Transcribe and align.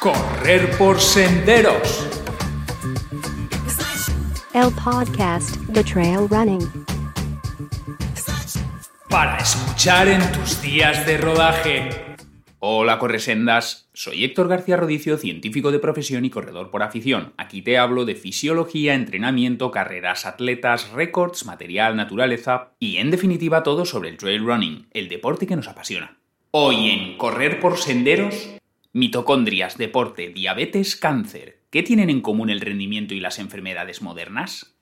Correr 0.00 0.70
por 0.78 1.00
senderos. 1.00 2.06
El 4.52 4.70
podcast 4.72 5.56
The 5.72 5.82
Trail 5.82 6.28
Running. 6.28 6.86
Para 9.08 9.38
escuchar 9.38 10.08
en 10.08 10.20
tus 10.32 10.60
días 10.62 11.06
de 11.06 11.18
rodaje. 11.18 12.16
Hola 12.58 12.98
corresendas, 12.98 13.85
soy 13.96 14.24
Héctor 14.24 14.48
García 14.48 14.76
Rodicio, 14.76 15.16
científico 15.16 15.72
de 15.72 15.78
profesión 15.78 16.26
y 16.26 16.30
corredor 16.30 16.70
por 16.70 16.82
afición. 16.82 17.32
Aquí 17.38 17.62
te 17.62 17.78
hablo 17.78 18.04
de 18.04 18.14
fisiología, 18.14 18.94
entrenamiento, 18.94 19.70
carreras, 19.70 20.26
atletas, 20.26 20.90
récords, 20.90 21.46
material, 21.46 21.96
naturaleza 21.96 22.72
y 22.78 22.98
en 22.98 23.10
definitiva 23.10 23.62
todo 23.62 23.86
sobre 23.86 24.10
el 24.10 24.18
trail 24.18 24.44
running, 24.44 24.86
el 24.92 25.08
deporte 25.08 25.46
que 25.46 25.56
nos 25.56 25.66
apasiona. 25.66 26.18
Hoy 26.50 26.90
en 26.90 27.16
Correr 27.16 27.58
por 27.58 27.78
senderos 27.78 28.50
Mitocondrias, 28.92 29.78
deporte, 29.78 30.28
diabetes, 30.28 30.96
cáncer. 30.96 31.60
¿Qué 31.70 31.82
tienen 31.82 32.10
en 32.10 32.20
común 32.20 32.50
el 32.50 32.60
rendimiento 32.60 33.14
y 33.14 33.20
las 33.20 33.38
enfermedades 33.38 34.02
modernas? 34.02 34.76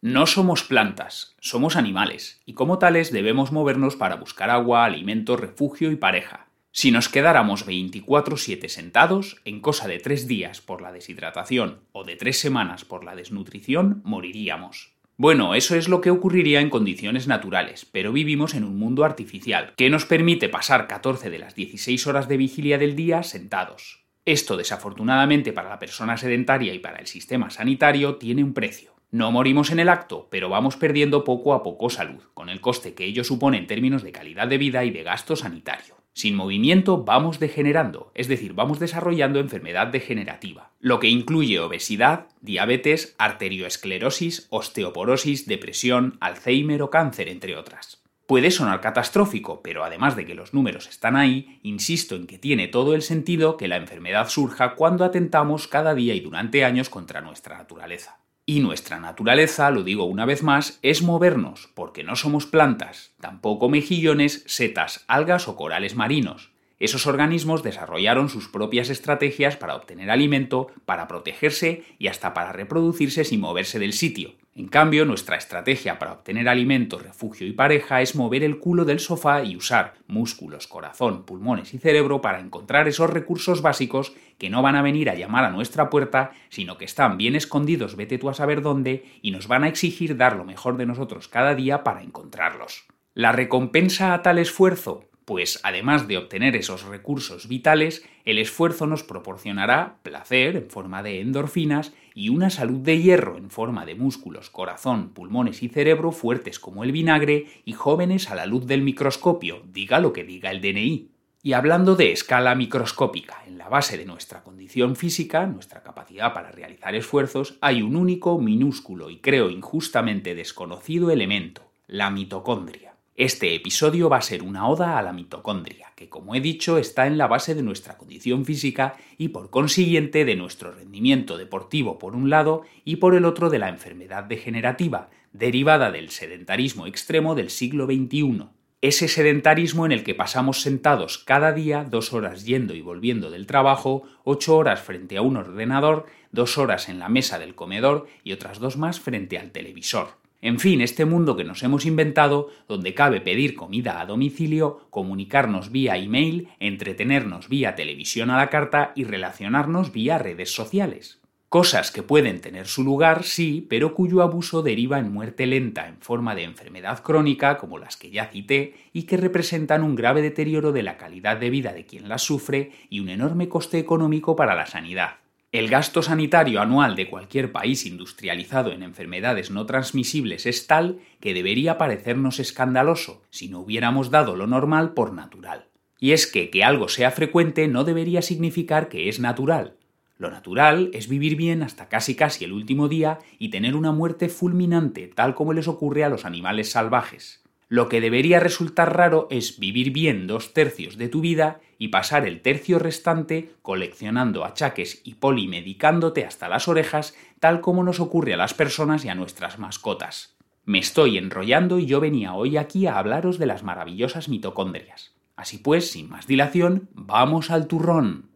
No 0.00 0.26
somos 0.26 0.64
plantas, 0.64 1.36
somos 1.40 1.74
animales, 1.74 2.40
y 2.46 2.54
como 2.54 2.78
tales 2.78 3.12
debemos 3.12 3.50
movernos 3.50 3.96
para 3.96 4.14
buscar 4.16 4.50
agua, 4.50 4.84
alimento, 4.84 5.36
refugio 5.36 5.90
y 5.90 5.96
pareja. 5.96 6.47
Si 6.80 6.92
nos 6.92 7.08
quedáramos 7.08 7.66
24/7 7.66 8.68
sentados, 8.68 9.40
en 9.44 9.58
cosa 9.58 9.88
de 9.88 9.98
tres 9.98 10.28
días 10.28 10.60
por 10.60 10.80
la 10.80 10.92
deshidratación 10.92 11.80
o 11.90 12.04
de 12.04 12.14
tres 12.14 12.38
semanas 12.38 12.84
por 12.84 13.02
la 13.02 13.16
desnutrición, 13.16 14.00
moriríamos. 14.04 14.92
Bueno, 15.16 15.56
eso 15.56 15.74
es 15.74 15.88
lo 15.88 16.00
que 16.00 16.12
ocurriría 16.12 16.60
en 16.60 16.70
condiciones 16.70 17.26
naturales, 17.26 17.84
pero 17.84 18.12
vivimos 18.12 18.54
en 18.54 18.62
un 18.62 18.78
mundo 18.78 19.04
artificial, 19.04 19.72
que 19.76 19.90
nos 19.90 20.06
permite 20.06 20.48
pasar 20.48 20.86
14 20.86 21.30
de 21.30 21.40
las 21.40 21.56
16 21.56 22.06
horas 22.06 22.28
de 22.28 22.36
vigilia 22.36 22.78
del 22.78 22.94
día 22.94 23.24
sentados. 23.24 24.04
Esto, 24.24 24.56
desafortunadamente 24.56 25.52
para 25.52 25.70
la 25.70 25.80
persona 25.80 26.16
sedentaria 26.16 26.72
y 26.74 26.78
para 26.78 26.98
el 26.98 27.08
sistema 27.08 27.50
sanitario, 27.50 28.18
tiene 28.18 28.44
un 28.44 28.54
precio. 28.54 28.94
No 29.10 29.32
morimos 29.32 29.72
en 29.72 29.80
el 29.80 29.88
acto, 29.88 30.28
pero 30.30 30.48
vamos 30.48 30.76
perdiendo 30.76 31.24
poco 31.24 31.54
a 31.54 31.64
poco 31.64 31.90
salud, 31.90 32.22
con 32.34 32.48
el 32.48 32.60
coste 32.60 32.94
que 32.94 33.04
ello 33.04 33.24
supone 33.24 33.58
en 33.58 33.66
términos 33.66 34.04
de 34.04 34.12
calidad 34.12 34.46
de 34.46 34.58
vida 34.58 34.84
y 34.84 34.92
de 34.92 35.02
gasto 35.02 35.34
sanitario. 35.34 35.97
Sin 36.18 36.34
movimiento 36.34 37.04
vamos 37.04 37.38
degenerando, 37.38 38.10
es 38.12 38.26
decir, 38.26 38.52
vamos 38.52 38.80
desarrollando 38.80 39.38
enfermedad 39.38 39.86
degenerativa, 39.86 40.72
lo 40.80 40.98
que 40.98 41.06
incluye 41.06 41.60
obesidad, 41.60 42.26
diabetes, 42.40 43.14
arterioesclerosis, 43.18 44.48
osteoporosis, 44.50 45.46
depresión, 45.46 46.18
Alzheimer 46.18 46.82
o 46.82 46.90
cáncer, 46.90 47.28
entre 47.28 47.56
otras. 47.56 48.02
Puede 48.26 48.50
sonar 48.50 48.80
catastrófico, 48.80 49.62
pero 49.62 49.84
además 49.84 50.16
de 50.16 50.26
que 50.26 50.34
los 50.34 50.52
números 50.52 50.88
están 50.88 51.14
ahí, 51.14 51.60
insisto 51.62 52.16
en 52.16 52.26
que 52.26 52.36
tiene 52.36 52.66
todo 52.66 52.96
el 52.96 53.02
sentido 53.02 53.56
que 53.56 53.68
la 53.68 53.76
enfermedad 53.76 54.28
surja 54.28 54.74
cuando 54.74 55.04
atentamos 55.04 55.68
cada 55.68 55.94
día 55.94 56.14
y 56.14 56.20
durante 56.20 56.64
años 56.64 56.90
contra 56.90 57.20
nuestra 57.20 57.58
naturaleza. 57.58 58.18
Y 58.50 58.60
nuestra 58.60 58.98
naturaleza, 58.98 59.70
lo 59.70 59.82
digo 59.82 60.04
una 60.04 60.24
vez 60.24 60.42
más, 60.42 60.78
es 60.80 61.02
movernos, 61.02 61.68
porque 61.74 62.02
no 62.02 62.16
somos 62.16 62.46
plantas, 62.46 63.12
tampoco 63.20 63.68
mejillones, 63.68 64.42
setas, 64.46 65.04
algas 65.06 65.48
o 65.48 65.54
corales 65.54 65.96
marinos. 65.96 66.50
Esos 66.78 67.06
organismos 67.06 67.62
desarrollaron 67.62 68.30
sus 68.30 68.48
propias 68.48 68.88
estrategias 68.88 69.58
para 69.58 69.76
obtener 69.76 70.10
alimento, 70.10 70.68
para 70.86 71.08
protegerse 71.08 71.84
y 71.98 72.06
hasta 72.06 72.32
para 72.32 72.52
reproducirse 72.52 73.22
sin 73.24 73.40
moverse 73.40 73.78
del 73.78 73.92
sitio. 73.92 74.32
En 74.58 74.66
cambio, 74.66 75.04
nuestra 75.04 75.36
estrategia 75.36 76.00
para 76.00 76.14
obtener 76.14 76.48
alimento, 76.48 76.98
refugio 76.98 77.46
y 77.46 77.52
pareja 77.52 78.02
es 78.02 78.16
mover 78.16 78.42
el 78.42 78.58
culo 78.58 78.84
del 78.84 78.98
sofá 78.98 79.44
y 79.44 79.54
usar 79.54 79.94
músculos, 80.08 80.66
corazón, 80.66 81.22
pulmones 81.24 81.74
y 81.74 81.78
cerebro 81.78 82.20
para 82.20 82.40
encontrar 82.40 82.88
esos 82.88 83.08
recursos 83.08 83.62
básicos 83.62 84.14
que 84.36 84.50
no 84.50 84.60
van 84.60 84.74
a 84.74 84.82
venir 84.82 85.10
a 85.10 85.14
llamar 85.14 85.44
a 85.44 85.50
nuestra 85.50 85.88
puerta, 85.88 86.32
sino 86.48 86.76
que 86.76 86.86
están 86.86 87.18
bien 87.18 87.36
escondidos, 87.36 87.94
vete 87.94 88.18
tú 88.18 88.30
a 88.30 88.34
saber 88.34 88.60
dónde, 88.60 89.04
y 89.22 89.30
nos 89.30 89.46
van 89.46 89.62
a 89.62 89.68
exigir 89.68 90.16
dar 90.16 90.34
lo 90.34 90.44
mejor 90.44 90.76
de 90.76 90.86
nosotros 90.86 91.28
cada 91.28 91.54
día 91.54 91.84
para 91.84 92.02
encontrarlos. 92.02 92.88
La 93.14 93.30
recompensa 93.30 94.12
a 94.12 94.22
tal 94.22 94.38
esfuerzo, 94.38 95.07
pues 95.28 95.60
además 95.62 96.08
de 96.08 96.16
obtener 96.16 96.56
esos 96.56 96.84
recursos 96.84 97.48
vitales, 97.48 98.02
el 98.24 98.38
esfuerzo 98.38 98.86
nos 98.86 99.02
proporcionará 99.02 99.98
placer 100.02 100.56
en 100.56 100.70
forma 100.70 101.02
de 101.02 101.20
endorfinas 101.20 101.92
y 102.14 102.30
una 102.30 102.48
salud 102.48 102.78
de 102.78 103.02
hierro 103.02 103.36
en 103.36 103.50
forma 103.50 103.84
de 103.84 103.94
músculos, 103.94 104.48
corazón, 104.48 105.10
pulmones 105.10 105.62
y 105.62 105.68
cerebro 105.68 106.12
fuertes 106.12 106.58
como 106.58 106.82
el 106.82 106.92
vinagre 106.92 107.44
y 107.66 107.74
jóvenes 107.74 108.30
a 108.30 108.36
la 108.36 108.46
luz 108.46 108.66
del 108.66 108.80
microscopio, 108.80 109.62
diga 109.70 110.00
lo 110.00 110.14
que 110.14 110.24
diga 110.24 110.50
el 110.50 110.62
DNI. 110.62 111.10
Y 111.42 111.52
hablando 111.52 111.94
de 111.94 112.10
escala 112.12 112.54
microscópica, 112.54 113.42
en 113.46 113.58
la 113.58 113.68
base 113.68 113.98
de 113.98 114.06
nuestra 114.06 114.42
condición 114.42 114.96
física, 114.96 115.46
nuestra 115.46 115.82
capacidad 115.82 116.32
para 116.32 116.52
realizar 116.52 116.94
esfuerzos, 116.94 117.58
hay 117.60 117.82
un 117.82 117.96
único, 117.96 118.38
minúsculo 118.38 119.10
y 119.10 119.18
creo 119.18 119.50
injustamente 119.50 120.34
desconocido 120.34 121.10
elemento, 121.10 121.70
la 121.86 122.08
mitocondria. 122.08 122.87
Este 123.18 123.52
episodio 123.56 124.08
va 124.08 124.18
a 124.18 124.22
ser 124.22 124.44
una 124.44 124.68
oda 124.68 124.96
a 124.96 125.02
la 125.02 125.12
mitocondria, 125.12 125.90
que 125.96 126.08
como 126.08 126.36
he 126.36 126.40
dicho 126.40 126.78
está 126.78 127.08
en 127.08 127.18
la 127.18 127.26
base 127.26 127.56
de 127.56 127.64
nuestra 127.64 127.98
condición 127.98 128.44
física 128.44 128.94
y 129.16 129.30
por 129.30 129.50
consiguiente 129.50 130.24
de 130.24 130.36
nuestro 130.36 130.70
rendimiento 130.70 131.36
deportivo 131.36 131.98
por 131.98 132.14
un 132.14 132.30
lado 132.30 132.62
y 132.84 132.98
por 132.98 133.16
el 133.16 133.24
otro 133.24 133.50
de 133.50 133.58
la 133.58 133.70
enfermedad 133.70 134.22
degenerativa, 134.22 135.10
derivada 135.32 135.90
del 135.90 136.10
sedentarismo 136.10 136.86
extremo 136.86 137.34
del 137.34 137.50
siglo 137.50 137.86
XXI. 137.86 138.44
Ese 138.82 139.08
sedentarismo 139.08 139.84
en 139.84 139.90
el 139.90 140.04
que 140.04 140.14
pasamos 140.14 140.62
sentados 140.62 141.18
cada 141.18 141.50
día 141.50 141.82
dos 141.82 142.12
horas 142.12 142.44
yendo 142.44 142.76
y 142.76 142.82
volviendo 142.82 143.32
del 143.32 143.48
trabajo, 143.48 144.04
ocho 144.22 144.56
horas 144.56 144.80
frente 144.80 145.16
a 145.16 145.22
un 145.22 145.36
ordenador, 145.36 146.06
dos 146.30 146.56
horas 146.56 146.88
en 146.88 147.00
la 147.00 147.08
mesa 147.08 147.40
del 147.40 147.56
comedor 147.56 148.06
y 148.22 148.30
otras 148.30 148.60
dos 148.60 148.76
más 148.76 149.00
frente 149.00 149.38
al 149.38 149.50
televisor. 149.50 150.27
En 150.40 150.60
fin, 150.60 150.80
este 150.80 151.04
mundo 151.04 151.36
que 151.36 151.42
nos 151.42 151.64
hemos 151.64 151.84
inventado, 151.84 152.48
donde 152.68 152.94
cabe 152.94 153.20
pedir 153.20 153.56
comida 153.56 154.00
a 154.00 154.06
domicilio, 154.06 154.86
comunicarnos 154.90 155.72
vía 155.72 155.96
email, 155.96 156.48
entretenernos 156.60 157.48
vía 157.48 157.74
televisión 157.74 158.30
a 158.30 158.36
la 158.36 158.48
carta 158.48 158.92
y 158.94 159.02
relacionarnos 159.02 159.92
vía 159.92 160.18
redes 160.18 160.52
sociales. 160.52 161.20
Cosas 161.48 161.90
que 161.90 162.02
pueden 162.02 162.40
tener 162.40 162.66
su 162.66 162.84
lugar, 162.84 163.24
sí, 163.24 163.66
pero 163.68 163.94
cuyo 163.94 164.22
abuso 164.22 164.62
deriva 164.62 164.98
en 164.98 165.10
muerte 165.10 165.46
lenta 165.46 165.88
en 165.88 165.96
forma 165.96 166.34
de 166.34 166.44
enfermedad 166.44 167.02
crónica, 167.02 167.56
como 167.56 167.78
las 167.78 167.96
que 167.96 168.10
ya 168.10 168.26
cité, 168.26 168.74
y 168.92 169.04
que 169.04 169.16
representan 169.16 169.82
un 169.82 169.96
grave 169.96 170.22
deterioro 170.22 170.72
de 170.72 170.82
la 170.82 170.98
calidad 170.98 171.38
de 171.38 171.50
vida 171.50 171.72
de 171.72 171.86
quien 171.86 172.08
las 172.08 172.22
sufre 172.22 172.72
y 172.90 173.00
un 173.00 173.08
enorme 173.08 173.48
coste 173.48 173.78
económico 173.78 174.36
para 174.36 174.54
la 174.54 174.66
sanidad. 174.66 175.16
El 175.50 175.70
gasto 175.70 176.02
sanitario 176.02 176.60
anual 176.60 176.94
de 176.94 177.08
cualquier 177.08 177.52
país 177.52 177.86
industrializado 177.86 178.70
en 178.70 178.82
enfermedades 178.82 179.50
no 179.50 179.64
transmisibles 179.64 180.44
es 180.44 180.66
tal 180.66 180.98
que 181.20 181.32
debería 181.32 181.78
parecernos 181.78 182.38
escandaloso 182.38 183.22
si 183.30 183.48
no 183.48 183.60
hubiéramos 183.60 184.10
dado 184.10 184.36
lo 184.36 184.46
normal 184.46 184.92
por 184.92 185.14
natural. 185.14 185.68
Y 185.98 186.12
es 186.12 186.26
que 186.26 186.50
que 186.50 186.64
algo 186.64 186.88
sea 186.88 187.10
frecuente 187.12 187.66
no 187.66 187.84
debería 187.84 188.20
significar 188.20 188.90
que 188.90 189.08
es 189.08 189.20
natural. 189.20 189.78
Lo 190.18 190.30
natural 190.30 190.90
es 190.92 191.08
vivir 191.08 191.34
bien 191.36 191.62
hasta 191.62 191.88
casi 191.88 192.14
casi 192.14 192.44
el 192.44 192.52
último 192.52 192.88
día 192.88 193.18
y 193.38 193.48
tener 193.48 193.74
una 193.74 193.90
muerte 193.90 194.28
fulminante 194.28 195.08
tal 195.08 195.34
como 195.34 195.54
les 195.54 195.66
ocurre 195.66 196.04
a 196.04 196.10
los 196.10 196.26
animales 196.26 196.72
salvajes. 196.72 197.42
Lo 197.68 197.88
que 197.90 198.00
debería 198.00 198.40
resultar 198.40 198.96
raro 198.96 199.28
es 199.30 199.58
vivir 199.58 199.92
bien 199.92 200.26
dos 200.26 200.54
tercios 200.54 200.96
de 200.96 201.08
tu 201.08 201.20
vida 201.20 201.60
y 201.78 201.88
pasar 201.88 202.26
el 202.26 202.40
tercio 202.40 202.78
restante 202.78 203.52
coleccionando 203.60 204.44
achaques 204.44 205.02
y 205.04 205.14
polimedicándote 205.14 206.24
hasta 206.24 206.48
las 206.48 206.66
orejas, 206.66 207.14
tal 207.40 207.60
como 207.60 207.84
nos 207.84 208.00
ocurre 208.00 208.32
a 208.32 208.38
las 208.38 208.54
personas 208.54 209.04
y 209.04 209.10
a 209.10 209.14
nuestras 209.14 209.58
mascotas. 209.58 210.34
Me 210.64 210.78
estoy 210.78 211.18
enrollando 211.18 211.78
y 211.78 211.86
yo 211.86 212.00
venía 212.00 212.34
hoy 212.34 212.56
aquí 212.56 212.86
a 212.86 212.98
hablaros 212.98 213.38
de 213.38 213.46
las 213.46 213.62
maravillosas 213.62 214.28
mitocondrias. 214.28 215.14
Así 215.36 215.58
pues, 215.58 215.90
sin 215.90 216.08
más 216.08 216.26
dilación, 216.26 216.88
vamos 216.94 217.50
al 217.50 217.68
turrón. 217.68 218.30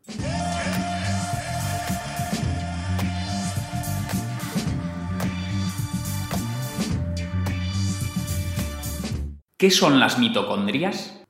¿Qué 9.62 9.70
son 9.70 10.00
las 10.00 10.18
mitocondrias? 10.18 11.22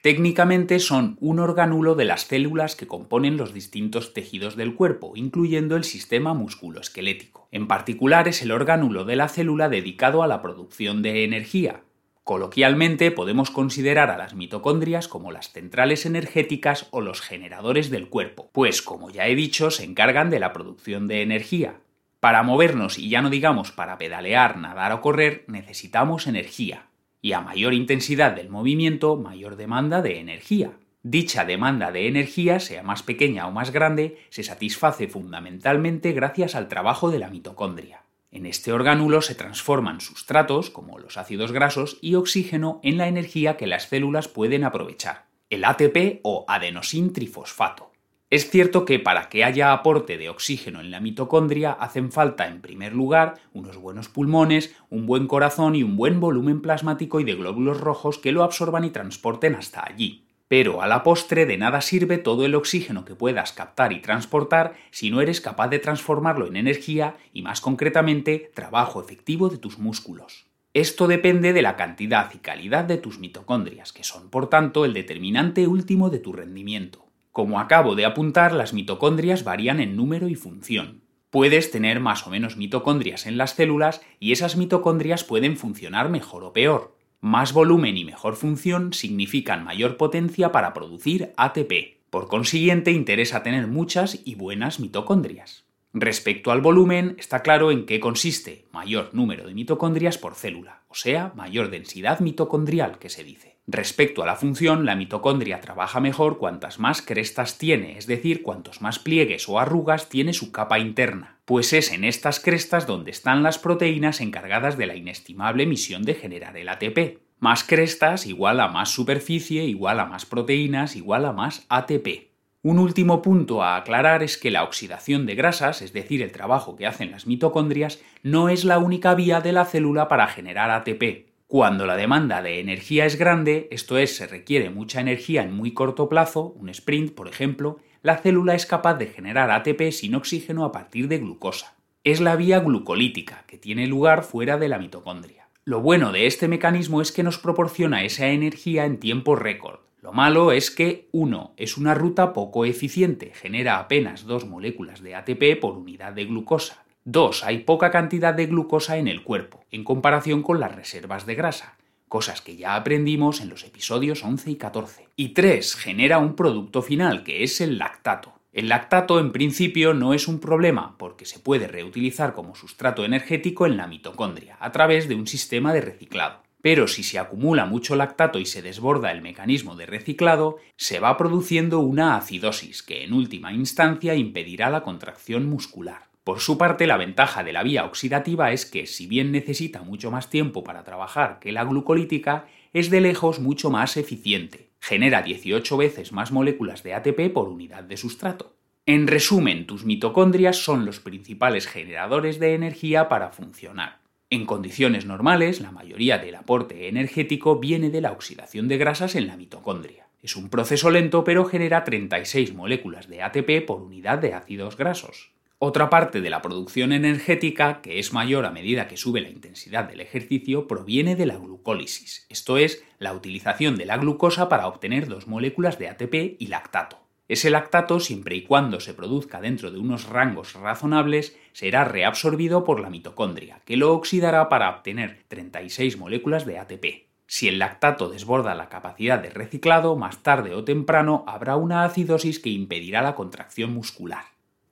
Técnicamente 0.00 0.78
son 0.78 1.16
un 1.20 1.40
organulo 1.40 1.96
de 1.96 2.04
las 2.04 2.20
células 2.20 2.76
que 2.76 2.86
componen 2.86 3.36
los 3.36 3.52
distintos 3.52 4.14
tejidos 4.14 4.54
del 4.54 4.76
cuerpo, 4.76 5.14
incluyendo 5.16 5.74
el 5.74 5.82
sistema 5.82 6.32
musculoesquelético. 6.32 7.48
En 7.50 7.66
particular 7.66 8.28
es 8.28 8.42
el 8.42 8.52
organulo 8.52 9.04
de 9.04 9.16
la 9.16 9.26
célula 9.26 9.68
dedicado 9.68 10.22
a 10.22 10.28
la 10.28 10.40
producción 10.40 11.02
de 11.02 11.24
energía. 11.24 11.80
Coloquialmente 12.22 13.10
podemos 13.10 13.50
considerar 13.50 14.12
a 14.12 14.18
las 14.18 14.34
mitocondrias 14.34 15.08
como 15.08 15.32
las 15.32 15.50
centrales 15.50 16.06
energéticas 16.06 16.86
o 16.92 17.00
los 17.00 17.20
generadores 17.20 17.90
del 17.90 18.08
cuerpo, 18.08 18.50
pues 18.52 18.82
como 18.82 19.10
ya 19.10 19.26
he 19.26 19.34
dicho 19.34 19.72
se 19.72 19.82
encargan 19.82 20.30
de 20.30 20.38
la 20.38 20.52
producción 20.52 21.08
de 21.08 21.22
energía. 21.22 21.80
Para 22.20 22.44
movernos 22.44 23.00
y 23.00 23.08
ya 23.08 23.20
no 23.20 23.30
digamos 23.30 23.72
para 23.72 23.98
pedalear, 23.98 24.58
nadar 24.58 24.92
o 24.92 25.00
correr 25.00 25.44
necesitamos 25.48 26.28
energía, 26.28 26.89
y 27.22 27.32
a 27.32 27.40
mayor 27.40 27.74
intensidad 27.74 28.32
del 28.32 28.48
movimiento, 28.48 29.16
mayor 29.16 29.56
demanda 29.56 30.02
de 30.02 30.18
energía. 30.18 30.72
Dicha 31.02 31.44
demanda 31.44 31.92
de 31.92 32.06
energía, 32.06 32.60
sea 32.60 32.82
más 32.82 33.02
pequeña 33.02 33.46
o 33.46 33.52
más 33.52 33.70
grande, 33.70 34.18
se 34.28 34.42
satisface 34.42 35.08
fundamentalmente 35.08 36.12
gracias 36.12 36.54
al 36.54 36.68
trabajo 36.68 37.10
de 37.10 37.18
la 37.18 37.30
mitocondria. 37.30 38.02
En 38.32 38.46
este 38.46 38.72
orgánulo 38.72 39.22
se 39.22 39.34
transforman 39.34 40.00
sustratos, 40.00 40.70
como 40.70 40.98
los 40.98 41.16
ácidos 41.16 41.52
grasos, 41.52 41.98
y 42.00 42.14
oxígeno 42.14 42.80
en 42.82 42.96
la 42.96 43.08
energía 43.08 43.56
que 43.56 43.66
las 43.66 43.88
células 43.88 44.28
pueden 44.28 44.62
aprovechar, 44.62 45.26
el 45.48 45.64
ATP 45.64 46.20
o 46.22 46.44
adenosin 46.46 47.12
trifosfato. 47.12 47.89
Es 48.30 48.48
cierto 48.48 48.84
que 48.84 49.00
para 49.00 49.28
que 49.28 49.42
haya 49.42 49.72
aporte 49.72 50.16
de 50.16 50.28
oxígeno 50.28 50.80
en 50.80 50.92
la 50.92 51.00
mitocondria 51.00 51.72
hacen 51.72 52.12
falta, 52.12 52.46
en 52.46 52.60
primer 52.60 52.94
lugar, 52.94 53.40
unos 53.52 53.76
buenos 53.76 54.08
pulmones, 54.08 54.72
un 54.88 55.04
buen 55.04 55.26
corazón 55.26 55.74
y 55.74 55.82
un 55.82 55.96
buen 55.96 56.20
volumen 56.20 56.62
plasmático 56.62 57.18
y 57.18 57.24
de 57.24 57.34
glóbulos 57.34 57.80
rojos 57.80 58.18
que 58.18 58.30
lo 58.30 58.44
absorban 58.44 58.84
y 58.84 58.90
transporten 58.90 59.56
hasta 59.56 59.84
allí. 59.84 60.26
Pero 60.46 60.80
a 60.80 60.86
la 60.86 61.02
postre 61.02 61.44
de 61.44 61.58
nada 61.58 61.80
sirve 61.80 62.18
todo 62.18 62.44
el 62.44 62.54
oxígeno 62.54 63.04
que 63.04 63.16
puedas 63.16 63.52
captar 63.52 63.92
y 63.92 64.00
transportar 64.00 64.74
si 64.92 65.10
no 65.10 65.20
eres 65.20 65.40
capaz 65.40 65.66
de 65.66 65.80
transformarlo 65.80 66.46
en 66.46 66.54
energía 66.54 67.16
y 67.32 67.42
más 67.42 67.60
concretamente 67.60 68.52
trabajo 68.54 69.02
efectivo 69.02 69.48
de 69.48 69.58
tus 69.58 69.80
músculos. 69.80 70.46
Esto 70.72 71.08
depende 71.08 71.52
de 71.52 71.62
la 71.62 71.74
cantidad 71.74 72.30
y 72.32 72.38
calidad 72.38 72.84
de 72.84 72.98
tus 72.98 73.18
mitocondrias, 73.18 73.92
que 73.92 74.04
son 74.04 74.30
por 74.30 74.48
tanto 74.48 74.84
el 74.84 74.94
determinante 74.94 75.66
último 75.66 76.10
de 76.10 76.20
tu 76.20 76.32
rendimiento. 76.32 77.09
Como 77.40 77.58
acabo 77.58 77.94
de 77.94 78.04
apuntar, 78.04 78.52
las 78.52 78.74
mitocondrias 78.74 79.44
varían 79.44 79.80
en 79.80 79.96
número 79.96 80.28
y 80.28 80.34
función. 80.34 81.00
Puedes 81.30 81.70
tener 81.70 81.98
más 81.98 82.26
o 82.26 82.30
menos 82.30 82.58
mitocondrias 82.58 83.24
en 83.24 83.38
las 83.38 83.52
células 83.52 84.02
y 84.18 84.32
esas 84.32 84.58
mitocondrias 84.58 85.24
pueden 85.24 85.56
funcionar 85.56 86.10
mejor 86.10 86.44
o 86.44 86.52
peor. 86.52 86.98
Más 87.22 87.54
volumen 87.54 87.96
y 87.96 88.04
mejor 88.04 88.36
función 88.36 88.92
significan 88.92 89.64
mayor 89.64 89.96
potencia 89.96 90.52
para 90.52 90.74
producir 90.74 91.32
ATP. 91.38 92.02
Por 92.10 92.28
consiguiente, 92.28 92.90
interesa 92.90 93.42
tener 93.42 93.68
muchas 93.68 94.20
y 94.26 94.34
buenas 94.34 94.78
mitocondrias. 94.78 95.64
Respecto 95.94 96.52
al 96.52 96.60
volumen, 96.60 97.16
está 97.18 97.40
claro 97.40 97.70
en 97.70 97.86
qué 97.86 98.00
consiste 98.00 98.66
mayor 98.70 99.14
número 99.14 99.46
de 99.46 99.54
mitocondrias 99.54 100.18
por 100.18 100.34
célula, 100.34 100.82
o 100.88 100.94
sea, 100.94 101.32
mayor 101.34 101.70
densidad 101.70 102.20
mitocondrial 102.20 102.98
que 102.98 103.08
se 103.08 103.24
dice. 103.24 103.56
Respecto 103.72 104.24
a 104.24 104.26
la 104.26 104.34
función, 104.34 104.84
la 104.84 104.96
mitocondria 104.96 105.60
trabaja 105.60 106.00
mejor 106.00 106.38
cuantas 106.38 106.80
más 106.80 107.02
crestas 107.02 107.56
tiene, 107.56 107.96
es 107.98 108.08
decir, 108.08 108.42
cuantos 108.42 108.82
más 108.82 108.98
pliegues 108.98 109.48
o 109.48 109.60
arrugas 109.60 110.08
tiene 110.08 110.32
su 110.32 110.50
capa 110.50 110.80
interna, 110.80 111.38
pues 111.44 111.72
es 111.72 111.92
en 111.92 112.02
estas 112.02 112.40
crestas 112.40 112.88
donde 112.88 113.12
están 113.12 113.44
las 113.44 113.60
proteínas 113.60 114.20
encargadas 114.20 114.76
de 114.76 114.88
la 114.88 114.96
inestimable 114.96 115.66
misión 115.66 116.02
de 116.02 116.16
generar 116.16 116.56
el 116.56 116.68
ATP. 116.68 117.20
Más 117.38 117.62
crestas 117.62 118.26
igual 118.26 118.58
a 118.58 118.66
más 118.66 118.88
superficie, 118.88 119.62
igual 119.62 120.00
a 120.00 120.06
más 120.06 120.26
proteínas, 120.26 120.96
igual 120.96 121.24
a 121.24 121.32
más 121.32 121.64
ATP. 121.68 122.32
Un 122.62 122.80
último 122.80 123.22
punto 123.22 123.62
a 123.62 123.76
aclarar 123.76 124.24
es 124.24 124.36
que 124.36 124.50
la 124.50 124.64
oxidación 124.64 125.26
de 125.26 125.36
grasas, 125.36 125.80
es 125.80 125.92
decir, 125.92 126.22
el 126.22 126.32
trabajo 126.32 126.74
que 126.74 126.88
hacen 126.88 127.12
las 127.12 127.28
mitocondrias, 127.28 128.02
no 128.24 128.48
es 128.48 128.64
la 128.64 128.78
única 128.78 129.14
vía 129.14 129.40
de 129.40 129.52
la 129.52 129.64
célula 129.64 130.08
para 130.08 130.26
generar 130.26 130.72
ATP. 130.72 131.29
Cuando 131.50 131.84
la 131.84 131.96
demanda 131.96 132.42
de 132.42 132.60
energía 132.60 133.06
es 133.06 133.16
grande, 133.16 133.66
esto 133.72 133.98
es, 133.98 134.14
se 134.14 134.28
requiere 134.28 134.70
mucha 134.70 135.00
energía 135.00 135.42
en 135.42 135.52
muy 135.52 135.74
corto 135.74 136.08
plazo, 136.08 136.54
un 136.56 136.68
sprint, 136.68 137.12
por 137.12 137.26
ejemplo, 137.26 137.80
la 138.02 138.18
célula 138.18 138.54
es 138.54 138.66
capaz 138.66 138.94
de 138.94 139.08
generar 139.08 139.50
ATP 139.50 139.90
sin 139.90 140.14
oxígeno 140.14 140.64
a 140.64 140.70
partir 140.70 141.08
de 141.08 141.18
glucosa. 141.18 141.74
Es 142.04 142.20
la 142.20 142.36
vía 142.36 142.60
glucolítica, 142.60 143.42
que 143.48 143.58
tiene 143.58 143.88
lugar 143.88 144.22
fuera 144.22 144.58
de 144.58 144.68
la 144.68 144.78
mitocondria. 144.78 145.48
Lo 145.64 145.80
bueno 145.80 146.12
de 146.12 146.28
este 146.28 146.46
mecanismo 146.46 147.02
es 147.02 147.10
que 147.10 147.24
nos 147.24 147.38
proporciona 147.38 148.04
esa 148.04 148.28
energía 148.28 148.84
en 148.84 149.00
tiempo 149.00 149.34
récord. 149.34 149.80
Lo 150.00 150.12
malo 150.12 150.52
es 150.52 150.70
que, 150.70 151.08
1. 151.10 151.54
Es 151.56 151.76
una 151.76 151.94
ruta 151.94 152.32
poco 152.32 152.64
eficiente, 152.64 153.32
genera 153.34 153.80
apenas 153.80 154.24
dos 154.24 154.46
moléculas 154.46 155.02
de 155.02 155.16
ATP 155.16 155.58
por 155.60 155.76
unidad 155.76 156.12
de 156.12 156.26
glucosa. 156.26 156.84
2. 157.04 157.44
Hay 157.44 157.58
poca 157.60 157.90
cantidad 157.90 158.34
de 158.34 158.46
glucosa 158.46 158.98
en 158.98 159.08
el 159.08 159.22
cuerpo, 159.22 159.64
en 159.70 159.84
comparación 159.84 160.42
con 160.42 160.60
las 160.60 160.74
reservas 160.74 161.24
de 161.24 161.34
grasa, 161.34 161.76
cosas 162.08 162.42
que 162.42 162.56
ya 162.56 162.74
aprendimos 162.74 163.40
en 163.40 163.48
los 163.48 163.64
episodios 163.64 164.22
11 164.22 164.50
y 164.50 164.56
14. 164.56 165.08
Y 165.16 165.30
3. 165.30 165.76
Genera 165.76 166.18
un 166.18 166.36
producto 166.36 166.82
final, 166.82 167.24
que 167.24 167.42
es 167.42 167.62
el 167.62 167.78
lactato. 167.78 168.34
El 168.52 168.68
lactato 168.68 169.18
en 169.18 169.32
principio 169.32 169.94
no 169.94 170.12
es 170.12 170.28
un 170.28 170.40
problema 170.40 170.98
porque 170.98 171.24
se 171.24 171.38
puede 171.38 171.68
reutilizar 171.68 172.34
como 172.34 172.54
sustrato 172.54 173.04
energético 173.04 173.64
en 173.64 173.78
la 173.78 173.86
mitocondria 173.86 174.58
a 174.60 174.70
través 174.70 175.08
de 175.08 175.14
un 175.14 175.26
sistema 175.26 175.72
de 175.72 175.80
reciclado. 175.80 176.42
Pero 176.60 176.86
si 176.86 177.02
se 177.02 177.18
acumula 177.18 177.64
mucho 177.64 177.96
lactato 177.96 178.38
y 178.38 178.44
se 178.44 178.60
desborda 178.60 179.12
el 179.12 179.22
mecanismo 179.22 179.74
de 179.76 179.86
reciclado, 179.86 180.58
se 180.76 181.00
va 181.00 181.16
produciendo 181.16 181.80
una 181.80 182.16
acidosis 182.16 182.82
que 182.82 183.04
en 183.04 183.14
última 183.14 183.54
instancia 183.54 184.14
impedirá 184.14 184.68
la 184.68 184.82
contracción 184.82 185.48
muscular. 185.48 186.09
Por 186.30 186.38
su 186.38 186.56
parte, 186.56 186.86
la 186.86 186.96
ventaja 186.96 187.42
de 187.42 187.52
la 187.52 187.64
vía 187.64 187.84
oxidativa 187.84 188.52
es 188.52 188.64
que, 188.64 188.86
si 188.86 189.08
bien 189.08 189.32
necesita 189.32 189.82
mucho 189.82 190.12
más 190.12 190.30
tiempo 190.30 190.62
para 190.62 190.84
trabajar 190.84 191.40
que 191.40 191.50
la 191.50 191.64
glucolítica, 191.64 192.46
es 192.72 192.88
de 192.88 193.00
lejos 193.00 193.40
mucho 193.40 193.68
más 193.68 193.96
eficiente. 193.96 194.70
Genera 194.78 195.22
18 195.22 195.76
veces 195.76 196.12
más 196.12 196.30
moléculas 196.30 196.84
de 196.84 196.94
ATP 196.94 197.32
por 197.34 197.48
unidad 197.48 197.82
de 197.82 197.96
sustrato. 197.96 198.54
En 198.86 199.08
resumen, 199.08 199.66
tus 199.66 199.84
mitocondrias 199.84 200.56
son 200.56 200.86
los 200.86 201.00
principales 201.00 201.66
generadores 201.66 202.38
de 202.38 202.54
energía 202.54 203.08
para 203.08 203.30
funcionar. 203.30 203.98
En 204.30 204.46
condiciones 204.46 205.06
normales, 205.06 205.60
la 205.60 205.72
mayoría 205.72 206.18
del 206.18 206.36
aporte 206.36 206.86
energético 206.86 207.58
viene 207.58 207.90
de 207.90 208.02
la 208.02 208.12
oxidación 208.12 208.68
de 208.68 208.78
grasas 208.78 209.16
en 209.16 209.26
la 209.26 209.36
mitocondria. 209.36 210.06
Es 210.22 210.36
un 210.36 210.48
proceso 210.48 210.90
lento 210.90 211.24
pero 211.24 211.44
genera 211.44 211.82
36 211.82 212.54
moléculas 212.54 213.08
de 213.08 213.20
ATP 213.20 213.66
por 213.66 213.82
unidad 213.82 214.18
de 214.18 214.34
ácidos 214.34 214.76
grasos. 214.76 215.32
Otra 215.62 215.90
parte 215.90 216.22
de 216.22 216.30
la 216.30 216.40
producción 216.40 216.90
energética, 216.90 217.82
que 217.82 217.98
es 217.98 218.14
mayor 218.14 218.46
a 218.46 218.50
medida 218.50 218.88
que 218.88 218.96
sube 218.96 219.20
la 219.20 219.28
intensidad 219.28 219.84
del 219.84 220.00
ejercicio, 220.00 220.66
proviene 220.66 221.16
de 221.16 221.26
la 221.26 221.36
glucólisis, 221.36 222.24
esto 222.30 222.56
es, 222.56 222.82
la 222.98 223.12
utilización 223.12 223.76
de 223.76 223.84
la 223.84 223.98
glucosa 223.98 224.48
para 224.48 224.66
obtener 224.66 225.06
dos 225.06 225.26
moléculas 225.26 225.78
de 225.78 225.90
ATP 225.90 226.14
y 226.38 226.46
lactato. 226.46 227.00
Ese 227.28 227.50
lactato, 227.50 228.00
siempre 228.00 228.36
y 228.36 228.44
cuando 228.44 228.80
se 228.80 228.94
produzca 228.94 229.42
dentro 229.42 229.70
de 229.70 229.78
unos 229.78 230.08
rangos 230.08 230.54
razonables, 230.54 231.36
será 231.52 231.84
reabsorbido 231.84 232.64
por 232.64 232.80
la 232.80 232.88
mitocondria, 232.88 233.60
que 233.66 233.76
lo 233.76 233.92
oxidará 233.92 234.48
para 234.48 234.70
obtener 234.70 235.24
36 235.28 235.98
moléculas 235.98 236.46
de 236.46 236.58
ATP. 236.58 236.86
Si 237.26 237.48
el 237.48 237.58
lactato 237.58 238.08
desborda 238.08 238.54
la 238.54 238.70
capacidad 238.70 239.18
de 239.18 239.28
reciclado, 239.28 239.94
más 239.94 240.22
tarde 240.22 240.54
o 240.54 240.64
temprano 240.64 241.22
habrá 241.26 241.56
una 241.56 241.84
acidosis 241.84 242.38
que 242.38 242.48
impedirá 242.48 243.02
la 243.02 243.14
contracción 243.14 243.74
muscular. 243.74 244.24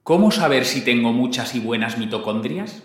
¿Cómo 0.08 0.30
saber 0.30 0.64
si 0.64 0.80
tengo 0.80 1.12
muchas 1.12 1.54
y 1.54 1.60
buenas 1.60 1.98
mitocondrias? 1.98 2.82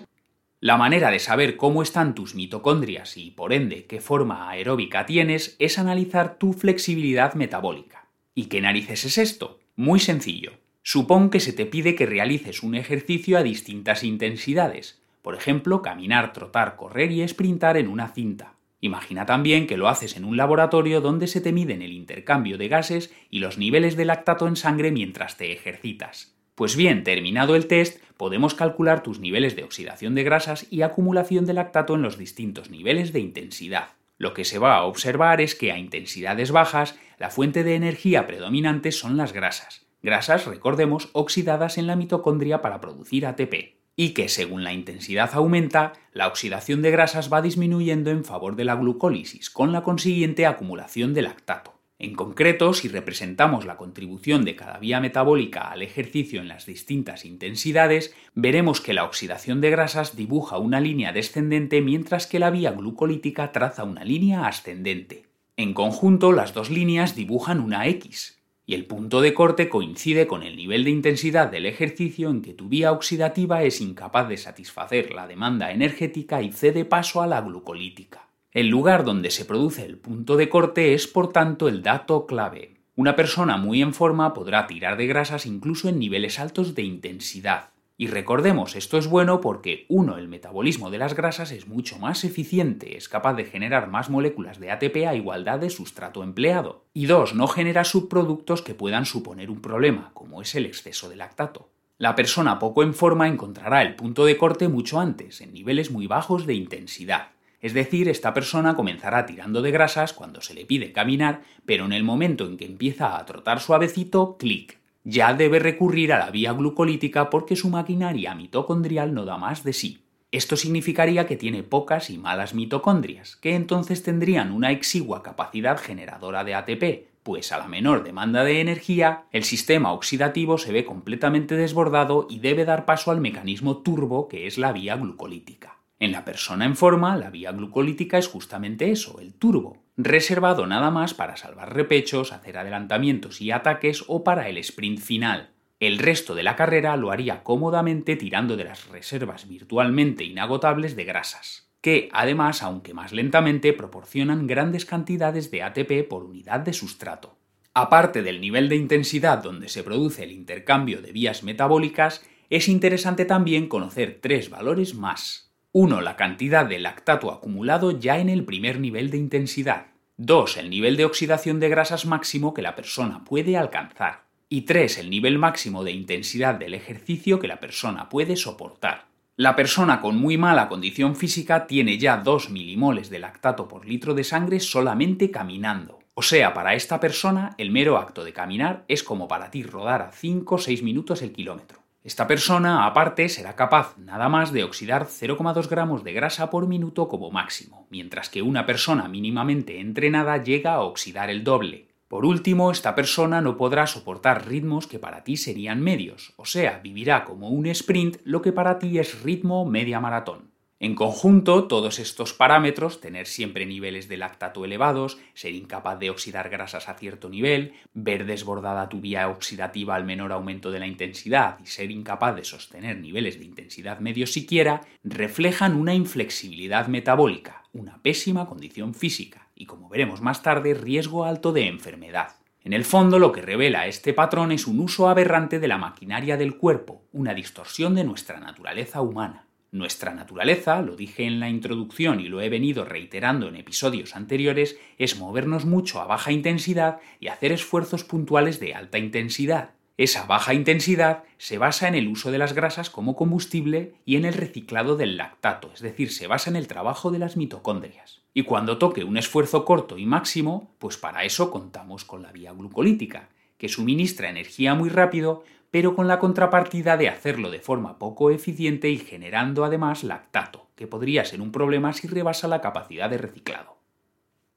La 0.60 0.76
manera 0.76 1.10
de 1.10 1.20
saber 1.20 1.56
cómo 1.56 1.82
están 1.82 2.16
tus 2.16 2.36
mitocondrias 2.36 3.16
y, 3.16 3.32
por 3.32 3.54
ende, 3.54 3.86
qué 3.86 4.02
forma 4.02 4.50
aeróbica 4.50 5.06
tienes 5.06 5.56
es 5.58 5.80
analizar 5.80 6.38
tu 6.38 6.52
flexibilidad 6.52 7.34
metabólica. 7.36 8.10
¿Y 8.36 8.48
qué 8.48 8.60
narices 8.60 9.06
es 9.06 9.18
esto? 9.18 9.62
Muy 9.78 10.02
sencillo. 10.02 10.52
Supón 10.82 11.30
que 11.30 11.40
se 11.40 11.54
te 11.54 11.66
pide 11.66 11.96
que 11.96 12.06
realices 12.06 12.62
un 12.62 12.76
ejercicio 12.76 13.38
a 13.38 13.44
distintas 13.44 14.04
intensidades, 14.04 15.02
por 15.22 15.36
ejemplo, 15.36 15.82
caminar, 15.82 16.34
trotar, 16.34 16.76
correr 16.76 17.14
y 17.14 17.26
sprintar 17.26 17.78
en 17.78 17.88
una 17.88 18.10
cinta. 18.10 18.56
Imagina 18.82 19.26
también 19.26 19.66
que 19.66 19.78
lo 19.78 19.88
haces 19.88 20.18
en 20.18 20.26
un 20.26 20.36
laboratorio 20.36 21.00
donde 21.00 21.28
se 21.28 21.40
te 21.40 21.54
miden 21.54 21.82
el 21.84 21.94
intercambio 21.94 22.58
de 22.58 22.68
gases 22.68 23.14
y 23.30 23.40
los 23.40 23.58
niveles 23.58 23.96
de 23.96 24.04
lactato 24.04 24.46
en 24.46 24.58
sangre 24.58 24.92
mientras 24.92 25.38
te 25.38 25.54
ejercitas. 25.54 26.33
Pues 26.56 26.76
bien, 26.76 27.04
terminado 27.04 27.56
el 27.56 27.66
test, 27.66 28.00
podemos 28.16 28.54
calcular 28.54 29.02
tus 29.02 29.20
niveles 29.20 29.56
de 29.56 29.64
oxidación 29.64 30.14
de 30.14 30.24
grasas 30.24 30.68
y 30.70 30.84
acumulación 30.84 31.46
de 31.46 31.54
lactato 31.54 31.96
en 31.96 32.04
los 32.04 32.18
distintos 32.18 32.70
niveles 32.70 33.12
de 33.12 33.20
intensidad. 33.20 33.90
Lo 34.20 34.36
que 34.36 34.46
se 34.46 34.60
va 34.60 34.76
a 34.76 34.84
observar 34.84 35.42
es 35.42 35.56
que 35.56 35.72
a 35.72 35.80
intensidades 35.80 36.52
bajas, 36.52 36.96
la 37.18 37.32
fuente 37.32 37.64
de 37.64 37.74
energía 37.74 38.28
predominante 38.28 38.92
son 38.92 39.18
las 39.18 39.34
grasas. 39.34 39.88
Grasas, 40.04 40.46
recordemos, 40.46 41.10
oxidadas 41.14 41.80
en 41.80 41.88
la 41.88 41.96
mitocondria 41.96 42.62
para 42.62 42.80
producir 42.80 43.26
ATP. 43.26 43.76
Y 43.96 44.10
que 44.10 44.30
según 44.30 44.64
la 44.64 44.74
intensidad 44.74 45.32
aumenta, 45.34 45.94
la 46.14 46.28
oxidación 46.28 46.84
de 46.84 46.92
grasas 46.92 47.34
va 47.34 47.42
disminuyendo 47.42 48.12
en 48.12 48.26
favor 48.26 48.56
de 48.56 48.66
la 48.66 48.76
glucólisis, 48.76 49.50
con 49.50 49.72
la 49.72 49.82
consiguiente 49.82 50.46
acumulación 50.46 51.14
de 51.14 51.24
lactato. 51.24 51.73
En 52.04 52.16
concreto, 52.16 52.74
si 52.74 52.90
representamos 52.90 53.64
la 53.64 53.78
contribución 53.78 54.44
de 54.44 54.58
cada 54.58 54.78
vía 54.78 55.00
metabólica 55.00 55.72
al 55.72 55.82
ejercicio 55.82 56.42
en 56.42 56.50
las 56.50 56.66
distintas 56.66 57.24
intensidades, 57.24 58.14
veremos 58.36 58.82
que 58.82 58.94
la 58.94 59.06
oxidación 59.06 59.62
de 59.62 59.70
grasas 59.70 60.18
dibuja 60.18 60.58
una 60.58 60.82
línea 60.82 61.14
descendente 61.14 61.80
mientras 61.80 62.28
que 62.28 62.40
la 62.40 62.50
vía 62.50 62.72
glucolítica 62.72 63.54
traza 63.54 63.86
una 63.86 64.04
línea 64.04 64.48
ascendente. 64.48 65.28
En 65.56 65.74
conjunto, 65.74 66.34
las 66.34 66.54
dos 66.54 66.70
líneas 66.70 67.16
dibujan 67.16 67.62
una 67.62 67.88
X, 67.88 68.38
y 68.66 68.74
el 68.74 68.84
punto 68.86 69.22
de 69.22 69.34
corte 69.34 69.70
coincide 69.70 70.28
con 70.28 70.44
el 70.44 70.58
nivel 70.58 70.84
de 70.84 70.92
intensidad 70.92 71.50
del 71.50 71.66
ejercicio 71.66 72.30
en 72.30 72.42
que 72.42 72.54
tu 72.54 72.68
vía 72.68 72.92
oxidativa 72.92 73.64
es 73.64 73.80
incapaz 73.80 74.28
de 74.28 74.36
satisfacer 74.36 75.14
la 75.14 75.26
demanda 75.26 75.72
energética 75.72 76.42
y 76.42 76.52
cede 76.52 76.84
paso 76.84 77.22
a 77.22 77.28
la 77.28 77.40
glucolítica. 77.40 78.28
El 78.54 78.68
lugar 78.68 79.04
donde 79.04 79.32
se 79.32 79.46
produce 79.46 79.84
el 79.84 79.98
punto 79.98 80.38
de 80.38 80.48
corte 80.48 80.94
es 80.94 81.08
por 81.08 81.32
tanto 81.32 81.68
el 81.68 81.82
dato 81.82 82.28
clave. 82.28 82.76
Una 82.96 83.16
persona 83.16 83.58
muy 83.58 83.82
en 83.82 83.96
forma 83.96 84.36
podrá 84.36 84.68
tirar 84.68 84.96
de 84.96 85.08
grasas 85.08 85.48
incluso 85.48 85.90
en 85.90 85.98
niveles 85.98 86.38
altos 86.38 86.76
de 86.76 86.84
intensidad. 86.84 87.72
Y 87.98 88.06
recordemos, 88.06 88.76
esto 88.76 89.00
es 89.00 89.08
bueno 89.08 89.42
porque 89.42 89.88
uno, 89.90 90.20
el 90.20 90.28
metabolismo 90.28 90.92
de 90.92 91.00
las 91.00 91.16
grasas 91.16 91.52
es 91.52 91.68
mucho 91.68 91.98
más 91.98 92.24
eficiente, 92.24 92.96
es 92.96 93.10
capaz 93.10 93.34
de 93.34 93.46
generar 93.46 93.88
más 93.88 94.12
moléculas 94.12 94.60
de 94.60 94.70
ATP 94.70 94.98
a 95.08 95.16
igualdad 95.16 95.58
de 95.58 95.72
sustrato 95.72 96.22
empleado. 96.22 96.86
Y 96.94 97.08
dos, 97.08 97.34
no 97.34 97.48
genera 97.48 97.84
subproductos 97.84 98.62
que 98.62 98.76
puedan 98.76 99.08
suponer 99.08 99.50
un 99.50 99.62
problema, 99.62 100.12
como 100.14 100.44
es 100.44 100.54
el 100.54 100.68
exceso 100.68 101.10
de 101.10 101.16
lactato. 101.16 101.70
La 101.98 102.14
persona 102.14 102.60
poco 102.60 102.84
en 102.84 102.94
forma 102.94 103.28
encontrará 103.28 103.82
el 103.82 103.96
punto 103.96 104.26
de 104.26 104.38
corte 104.38 104.68
mucho 104.68 105.00
antes, 105.00 105.42
en 105.42 105.54
niveles 105.54 105.90
muy 105.90 106.06
bajos 106.06 106.46
de 106.46 106.54
intensidad. 106.54 107.30
Es 107.64 107.74
decir, 107.74 108.10
esta 108.10 108.34
persona 108.34 108.76
comenzará 108.76 109.26
tirando 109.26 109.62
de 109.62 109.72
grasas 109.72 110.12
cuando 110.12 110.42
se 110.42 110.54
le 110.54 110.66
pide 110.66 110.92
caminar, 110.92 111.44
pero 111.66 111.86
en 111.86 111.94
el 111.94 112.04
momento 112.04 112.46
en 112.46 112.58
que 112.58 112.66
empieza 112.66 113.18
a 113.18 113.26
trotar 113.26 113.62
suavecito, 113.62 114.36
clic. 114.38 114.80
Ya 115.06 115.34
debe 115.34 115.60
recurrir 115.60 116.12
a 116.12 116.20
la 116.20 116.30
vía 116.30 116.52
glucolítica 116.52 117.30
porque 117.30 117.56
su 117.56 117.70
maquinaria 117.70 118.36
mitocondrial 118.36 119.14
no 119.14 119.24
da 119.24 119.38
más 119.38 119.64
de 119.64 119.72
sí. 119.72 120.04
Esto 120.34 120.58
significaría 120.58 121.26
que 121.26 121.38
tiene 121.38 121.64
pocas 121.64 122.10
y 122.10 122.18
malas 122.18 122.54
mitocondrias, 122.54 123.38
que 123.38 123.56
entonces 123.56 124.04
tendrían 124.04 124.52
una 124.52 124.72
exigua 124.72 125.24
capacidad 125.24 125.78
generadora 125.78 126.44
de 126.44 126.56
ATP, 126.56 127.24
pues 127.24 127.54
a 127.54 127.60
la 127.60 127.70
menor 127.70 128.04
demanda 128.04 128.44
de 128.44 128.60
energía, 128.60 129.24
el 129.32 129.46
sistema 129.46 129.94
oxidativo 129.94 130.58
se 130.58 130.74
ve 130.74 130.84
completamente 130.84 131.56
desbordado 131.56 132.28
y 132.30 132.40
debe 132.40 132.66
dar 132.66 132.84
paso 132.84 133.10
al 133.10 133.22
mecanismo 133.22 133.78
turbo 133.78 134.28
que 134.28 134.48
es 134.48 134.58
la 134.58 134.74
vía 134.74 134.98
glucolítica. 134.98 135.83
En 136.04 136.12
la 136.12 136.26
persona 136.26 136.66
en 136.66 136.76
forma, 136.76 137.16
la 137.16 137.30
vía 137.30 137.54
glucolítica 137.54 138.18
es 138.18 138.28
justamente 138.28 138.92
eso, 138.92 139.22
el 139.22 139.34
turbo, 139.34 139.86
reservado 139.96 140.68
nada 140.68 140.92
más 140.92 141.14
para 141.14 141.38
salvar 141.38 141.74
repechos, 141.74 142.34
hacer 142.34 142.58
adelantamientos 142.58 143.40
y 143.40 143.52
ataques 143.52 144.04
o 144.10 144.22
para 144.22 144.50
el 144.50 144.58
sprint 144.58 145.00
final. 145.00 145.52
El 145.80 146.00
resto 146.00 146.36
de 146.36 146.44
la 146.44 146.58
carrera 146.58 146.98
lo 146.98 147.12
haría 147.12 147.42
cómodamente 147.42 148.18
tirando 148.18 148.58
de 148.58 148.66
las 148.66 148.90
reservas 148.90 149.48
virtualmente 149.48 150.26
inagotables 150.26 150.98
de 150.98 151.06
grasas, 151.06 151.72
que 151.80 152.10
además, 152.12 152.64
aunque 152.64 152.94
más 152.94 153.14
lentamente, 153.14 153.72
proporcionan 153.72 154.46
grandes 154.46 154.84
cantidades 154.84 155.52
de 155.52 155.64
ATP 155.64 156.10
por 156.10 156.26
unidad 156.26 156.60
de 156.60 156.74
sustrato. 156.74 157.38
Aparte 157.74 158.24
del 158.24 158.42
nivel 158.42 158.68
de 158.68 158.76
intensidad 158.76 159.42
donde 159.42 159.70
se 159.70 159.84
produce 159.84 160.24
el 160.24 160.34
intercambio 160.34 161.02
de 161.02 161.14
vías 161.14 161.44
metabólicas, 161.44 162.26
es 162.50 162.68
interesante 162.68 163.24
también 163.24 163.70
conocer 163.70 164.20
tres 164.22 164.50
valores 164.50 164.96
más. 164.96 165.53
1. 165.76 166.02
La 166.02 166.16
cantidad 166.16 166.68
de 166.68 166.78
lactato 166.78 167.32
acumulado 167.32 168.00
ya 168.00 168.20
en 168.20 168.30
el 168.30 168.46
primer 168.46 168.80
nivel 168.80 169.10
de 169.10 169.18
intensidad. 169.18 169.88
2. 170.18 170.58
El 170.58 170.70
nivel 170.70 170.98
de 170.98 171.06
oxidación 171.06 171.60
de 171.60 171.68
grasas 171.68 172.06
máximo 172.06 172.54
que 172.54 172.62
la 172.62 172.76
persona 172.76 173.24
puede 173.24 173.58
alcanzar. 173.58 174.26
Y 174.50 174.62
3. 174.62 175.00
El 175.00 175.10
nivel 175.10 175.40
máximo 175.40 175.84
de 175.84 175.92
intensidad 175.92 176.54
del 176.54 176.76
ejercicio 176.76 177.40
que 177.40 177.48
la 177.48 177.60
persona 177.60 178.08
puede 178.08 178.36
soportar. 178.36 179.08
La 179.36 179.56
persona 179.56 180.00
con 180.00 180.16
muy 180.16 180.38
mala 180.38 180.70
condición 180.70 181.16
física 181.16 181.66
tiene 181.66 181.98
ya 181.98 182.18
2 182.18 182.52
milimoles 182.52 183.10
de 183.10 183.18
lactato 183.18 183.68
por 183.68 183.88
litro 183.88 184.14
de 184.14 184.24
sangre 184.24 184.60
solamente 184.60 185.32
caminando. 185.32 185.98
O 186.14 186.22
sea, 186.22 186.54
para 186.54 186.76
esta 186.76 187.00
persona 187.00 187.56
el 187.58 187.72
mero 187.72 187.98
acto 187.98 188.24
de 188.24 188.32
caminar 188.32 188.86
es 188.88 189.02
como 189.02 189.28
para 189.28 189.50
ti 189.50 189.64
rodar 189.64 190.04
a 190.04 190.12
5 190.12 190.54
o 190.54 190.60
6 190.60 190.84
minutos 190.84 191.24
el 191.24 191.32
kilómetro. 191.32 191.83
Esta 192.04 192.28
persona, 192.28 192.86
aparte, 192.86 193.30
será 193.30 193.56
capaz 193.56 193.98
nada 193.98 194.28
más 194.28 194.52
de 194.52 194.66
oxidar 194.66 195.08
0,2 195.08 195.70
gramos 195.70 196.04
de 196.04 196.12
grasa 196.12 196.50
por 196.50 196.68
minuto 196.68 197.08
como 197.08 197.32
máximo, 197.32 197.88
mientras 197.90 198.28
que 198.28 198.42
una 198.42 198.66
persona 198.66 199.08
mínimamente 199.08 199.80
entrenada 199.80 200.36
llega 200.44 200.74
a 200.74 200.82
oxidar 200.82 201.30
el 201.30 201.46
doble. 201.46 201.88
Por 202.10 202.26
último, 202.26 202.72
esta 202.72 202.94
persona 202.94 203.40
no 203.40 203.56
podrá 203.56 203.88
soportar 203.88 204.46
ritmos 204.48 204.86
que 204.86 205.00
para 205.00 205.24
ti 205.24 205.38
serían 205.38 205.80
medios, 205.80 206.34
o 206.36 206.44
sea, 206.44 206.82
vivirá 206.84 207.24
como 207.24 207.50
un 207.50 207.68
sprint 207.68 208.18
lo 208.26 208.42
que 208.42 208.52
para 208.52 208.80
ti 208.80 209.00
es 209.00 209.24
ritmo 209.24 209.66
media 209.66 210.02
maratón. 210.02 210.53
En 210.84 210.96
conjunto, 210.96 211.64
todos 211.64 211.98
estos 211.98 212.34
parámetros, 212.34 213.00
tener 213.00 213.26
siempre 213.26 213.66
niveles 213.66 214.10
de 214.10 214.18
lactato 214.18 214.66
elevados, 214.66 215.18
ser 215.34 215.54
incapaz 215.54 215.98
de 215.98 216.10
oxidar 216.10 216.50
grasas 216.50 216.90
a 216.90 216.96
cierto 216.96 217.30
nivel, 217.30 217.72
ver 217.94 218.26
desbordada 218.26 218.90
tu 218.90 219.00
vía 219.00 219.30
oxidativa 219.30 219.96
al 219.96 220.04
menor 220.04 220.34
aumento 220.34 220.72
de 220.72 220.82
la 220.82 220.88
intensidad 220.88 221.58
y 221.64 221.68
ser 221.68 221.90
incapaz 221.90 222.36
de 222.36 222.44
sostener 222.44 222.98
niveles 222.98 223.40
de 223.40 223.46
intensidad 223.46 224.00
medios 224.00 224.34
siquiera, 224.34 224.82
reflejan 225.06 225.78
una 225.78 225.94
inflexibilidad 225.94 226.88
metabólica, 226.88 227.64
una 227.72 228.02
pésima 228.02 228.46
condición 228.46 228.94
física 228.94 229.48
y, 229.56 229.68
como 229.68 229.88
veremos 229.88 230.20
más 230.20 230.44
tarde, 230.44 230.74
riesgo 230.74 231.24
alto 231.24 231.54
de 231.54 231.68
enfermedad. 231.68 232.36
En 232.62 232.74
el 232.74 232.84
fondo 232.84 233.20
lo 233.20 233.32
que 233.32 233.42
revela 233.42 233.88
este 233.88 234.14
patrón 234.14 234.52
es 234.52 234.68
un 234.68 234.82
uso 234.82 235.08
aberrante 235.08 235.62
de 235.62 235.68
la 235.70 235.78
maquinaria 235.78 236.36
del 236.36 236.58
cuerpo, 236.58 237.04
una 237.14 237.34
distorsión 237.34 237.96
de 237.96 238.04
nuestra 238.04 238.42
naturaleza 238.42 239.00
humana. 239.00 239.48
Nuestra 239.74 240.14
naturaleza, 240.14 240.84
lo 240.84 240.96
dije 240.96 241.26
en 241.26 241.40
la 241.40 241.50
introducción 241.50 242.20
y 242.20 242.28
lo 242.28 242.42
he 242.42 242.50
venido 242.50 242.86
reiterando 242.86 243.48
en 243.48 243.56
episodios 243.56 244.16
anteriores, 244.16 244.78
es 245.00 245.18
movernos 245.18 245.66
mucho 245.66 246.00
a 246.00 246.06
baja 246.06 246.32
intensidad 246.32 247.00
y 247.20 247.30
hacer 247.30 247.52
esfuerzos 247.52 248.04
puntuales 248.04 248.60
de 248.60 248.76
alta 248.76 249.00
intensidad. 249.00 249.72
Esa 249.98 250.28
baja 250.28 250.54
intensidad 250.54 251.24
se 251.40 251.58
basa 251.58 251.88
en 251.88 251.96
el 251.96 252.08
uso 252.08 252.30
de 252.30 252.38
las 252.38 252.54
grasas 252.54 252.92
como 252.92 253.16
combustible 253.16 253.96
y 254.06 254.16
en 254.16 254.26
el 254.26 254.36
reciclado 254.36 254.96
del 254.96 255.18
lactato, 255.18 255.72
es 255.74 255.82
decir, 255.82 256.12
se 256.12 256.28
basa 256.28 256.52
en 256.52 256.56
el 256.56 256.68
trabajo 256.68 257.10
de 257.10 257.18
las 257.18 257.36
mitocondrias. 257.36 258.22
Y 258.32 258.44
cuando 258.44 258.78
toque 258.78 259.04
un 259.04 259.18
esfuerzo 259.18 259.66
corto 259.66 259.98
y 259.98 260.06
máximo, 260.06 260.76
pues 260.78 260.98
para 260.98 261.24
eso 261.24 261.50
contamos 261.50 262.06
con 262.06 262.22
la 262.22 262.32
vía 262.32 262.52
glucolítica, 262.52 263.30
que 263.58 263.70
suministra 263.70 264.30
energía 264.30 264.76
muy 264.76 264.90
rápido 264.90 265.44
pero 265.74 265.96
con 265.96 266.08
la 266.08 266.20
contrapartida 266.20 266.98
de 266.98 267.10
hacerlo 267.10 267.50
de 267.50 267.60
forma 267.60 267.98
poco 267.98 268.30
eficiente 268.30 268.92
y 268.92 269.00
generando 269.00 269.66
además 269.66 270.04
lactato, 270.04 270.68
que 270.76 270.86
podría 270.86 271.26
ser 271.26 271.42
un 271.42 271.52
problema 271.52 271.94
si 271.94 272.08
rebasa 272.08 272.48
la 272.48 272.62
capacidad 272.62 273.10
de 273.10 273.18
reciclado. 273.18 273.80